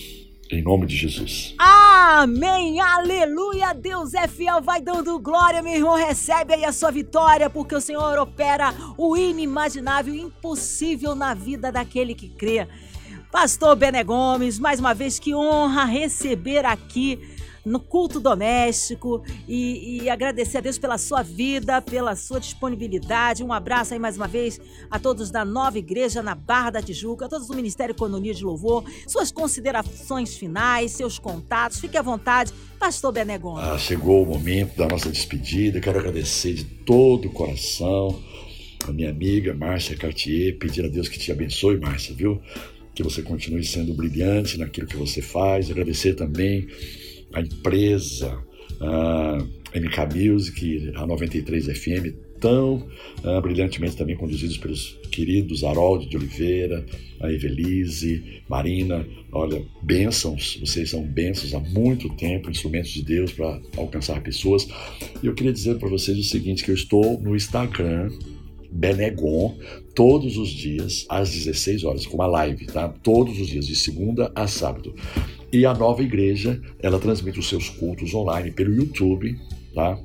Em 0.50 0.62
nome 0.62 0.86
de 0.86 0.96
Jesus. 0.96 1.54
Amém, 1.58 1.81
aleluia, 2.80 3.72
Deus 3.72 4.12
é 4.14 4.26
fiel, 4.26 4.60
vai 4.60 4.80
dando 4.80 5.18
glória, 5.20 5.62
meu 5.62 5.74
irmão, 5.74 5.94
recebe 5.94 6.54
aí 6.54 6.64
a 6.64 6.72
sua 6.72 6.90
vitória, 6.90 7.48
porque 7.48 7.74
o 7.74 7.80
Senhor 7.80 8.18
opera 8.18 8.74
o 8.98 9.16
inimaginável, 9.16 10.12
impossível 10.14 11.14
na 11.14 11.32
vida 11.32 11.70
daquele 11.70 12.14
que 12.14 12.28
crê. 12.28 12.66
Pastor 13.30 13.76
Bene 13.76 14.02
Gomes, 14.02 14.58
mais 14.58 14.80
uma 14.80 14.92
vez, 14.92 15.18
que 15.18 15.34
honra 15.34 15.84
receber 15.84 16.66
aqui 16.66 17.18
no 17.64 17.78
culto 17.78 18.18
doméstico 18.18 19.22
e, 19.46 20.02
e, 20.02 20.10
agradecer 20.10 20.58
a 20.58 20.60
Deus 20.60 20.78
pela 20.78 20.98
sua 20.98 21.22
vida, 21.22 21.80
pela 21.80 22.16
sua 22.16 22.40
disponibilidade. 22.40 23.44
Um 23.44 23.52
abraço 23.52 23.94
aí 23.94 24.00
mais 24.00 24.16
uma 24.16 24.26
vez 24.26 24.60
a 24.90 24.98
todos 24.98 25.30
da 25.30 25.44
nova 25.44 25.78
igreja 25.78 26.22
na 26.22 26.34
Barra 26.34 26.70
da 26.70 26.82
Tijuca, 26.82 27.26
a 27.26 27.28
todos 27.28 27.46
do 27.46 27.54
Ministério 27.54 27.92
Economia 27.92 28.34
de 28.34 28.44
Louvor, 28.44 28.84
suas 29.06 29.30
considerações 29.30 30.36
finais, 30.36 30.92
seus 30.92 31.18
contatos. 31.18 31.80
Fique 31.80 31.96
à 31.96 32.02
vontade, 32.02 32.52
Pastor 32.78 33.12
Bené 33.12 33.38
Gomes. 33.38 33.64
Ah, 33.64 33.78
chegou 33.78 34.22
o 34.22 34.26
momento 34.26 34.76
da 34.76 34.88
nossa 34.88 35.08
despedida. 35.08 35.80
Quero 35.80 35.98
agradecer 35.98 36.54
de 36.54 36.64
todo 36.64 37.28
o 37.28 37.30
coração 37.30 38.20
a 38.88 38.92
minha 38.92 39.10
amiga 39.10 39.54
Márcia 39.54 39.96
Cartier, 39.96 40.58
pedir 40.58 40.84
a 40.84 40.88
Deus 40.88 41.08
que 41.08 41.18
te 41.18 41.30
abençoe, 41.30 41.78
Márcia, 41.78 42.14
viu? 42.14 42.40
Que 42.94 43.02
você 43.02 43.22
continue 43.22 43.64
sendo 43.64 43.94
brilhante 43.94 44.58
naquilo 44.58 44.86
que 44.86 44.96
você 44.96 45.22
faz. 45.22 45.70
Agradecer 45.70 46.14
também 46.14 46.66
a 47.32 47.40
empresa, 47.40 48.38
a 48.80 49.38
MK 49.74 50.18
Music, 50.18 50.92
a 50.94 51.06
93 51.06 51.66
FM, 51.66 52.14
tão 52.40 52.88
uh, 53.24 53.40
brilhantemente 53.40 53.96
também 53.96 54.16
conduzidos 54.16 54.58
pelos 54.58 54.98
queridos 55.12 55.62
Harold 55.62 56.08
de 56.08 56.16
Oliveira, 56.16 56.84
a 57.20 57.32
Evelise, 57.32 58.42
Marina. 58.48 59.06
Olha, 59.30 59.64
bênçãos, 59.80 60.58
vocês 60.60 60.90
são 60.90 61.04
bênçãos 61.04 61.54
há 61.54 61.60
muito 61.60 62.08
tempo, 62.16 62.50
instrumentos 62.50 62.90
de 62.90 63.02
Deus 63.04 63.32
para 63.32 63.60
alcançar 63.76 64.20
pessoas. 64.22 64.66
E 65.22 65.26
eu 65.26 65.34
queria 65.34 65.52
dizer 65.52 65.78
para 65.78 65.88
vocês 65.88 66.18
o 66.18 66.24
seguinte, 66.24 66.64
que 66.64 66.70
eu 66.70 66.74
estou 66.74 67.20
no 67.20 67.36
Instagram 67.36 68.10
Benegon, 68.72 69.58
todos 69.94 70.36
os 70.38 70.48
dias, 70.48 71.06
às 71.08 71.30
16 71.30 71.84
horas, 71.84 72.06
com 72.06 72.16
uma 72.16 72.26
live, 72.26 72.66
tá? 72.66 72.88
Todos 72.88 73.38
os 73.38 73.46
dias, 73.46 73.66
de 73.66 73.76
segunda 73.76 74.32
a 74.34 74.48
sábado. 74.48 74.94
E 75.52 75.66
a 75.66 75.74
nova 75.74 76.02
igreja, 76.02 76.60
ela 76.80 76.98
transmite 76.98 77.38
os 77.38 77.48
seus 77.48 77.68
cultos 77.68 78.14
online 78.14 78.50
pelo 78.50 78.74
YouTube, 78.74 79.38
tá? 79.74 79.98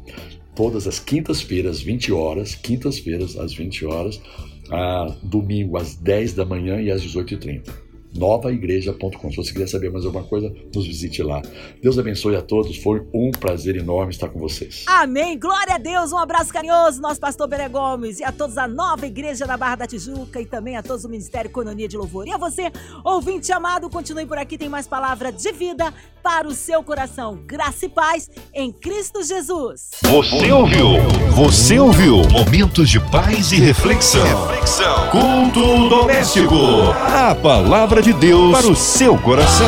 Todas 0.56 0.88
as 0.88 1.00
quintas-feiras, 1.00 1.82
20 1.82 2.12
horas, 2.12 2.56
quintas-feiras 2.56 3.38
às 3.38 3.54
20 3.54 3.86
horas, 3.86 4.22
a 4.70 5.16
domingo 5.24 5.78
às 5.78 5.96
10 5.96 6.34
da 6.34 6.46
manhã 6.46 6.82
e 6.82 6.92
às 6.92 7.02
18h30 7.02 7.87
novaigreja.com. 8.18 9.32
Se 9.32 9.38
você 9.38 9.54
quiser 9.54 9.68
saber 9.68 9.92
mais 9.92 10.06
alguma 10.06 10.24
coisa, 10.24 10.54
nos 10.74 10.86
visite 10.86 11.22
lá. 11.24 11.42
Deus 11.82 11.98
abençoe 11.98 12.36
a 12.36 12.42
todos. 12.42 12.78
Foi 12.78 13.06
um 13.14 13.32
prazer 13.32 13.76
enorme 13.76 14.12
estar 14.12 14.30
com 14.30 14.40
vocês. 14.40 14.84
Amém. 14.88 15.38
Glória 15.40 15.76
a 15.76 15.78
Deus. 15.78 16.12
Um 16.12 16.18
abraço 16.18 16.52
carinhoso, 16.52 17.02
nosso 17.02 17.20
pastor 17.20 17.48
Bere 17.48 17.70
Gomes, 17.70 18.20
e 18.20 18.24
a 18.24 18.32
todos 18.32 18.58
a 18.58 18.68
nova 18.68 19.06
igreja 19.06 19.46
da 19.46 19.58
Barra 19.58 19.78
da 19.78 19.88
Tijuca 19.88 20.42
e 20.42 20.46
também 20.46 20.76
a 20.78 20.84
todos 20.84 21.06
o 21.06 21.10
Ministério 21.10 21.50
Economia 21.50 21.88
de 21.88 21.98
Louvor. 21.98 22.28
E 22.28 22.32
a 22.32 22.38
você, 22.38 22.72
ouvinte 23.04 23.52
amado, 23.52 23.90
continue 23.90 24.26
por 24.26 24.38
aqui, 24.38 24.58
tem 24.58 24.70
mais 24.70 24.88
palavra 24.88 25.32
de 25.32 25.52
vida 25.52 25.94
para 26.24 26.48
o 26.48 26.54
seu 26.54 26.84
coração. 26.84 27.40
Graça 27.46 27.86
e 27.86 27.90
paz 27.90 28.30
em 28.54 28.72
Cristo 28.72 29.24
Jesus. 29.24 29.92
Você 30.02 30.52
ouviu? 30.52 30.88
Você 31.32 31.80
ouviu? 31.80 32.18
Momentos 32.30 32.90
de 32.90 33.00
paz 33.00 33.52
e 33.52 33.56
reflexão. 33.56 34.48
reflexão. 34.48 35.10
Culto 35.10 35.90
doméstico. 35.90 36.56
A 36.94 37.34
palavra 37.36 38.02
de 38.08 38.14
Deus 38.14 38.52
para 38.54 38.68
o 38.68 38.76
seu 38.76 39.18
coração. 39.18 39.68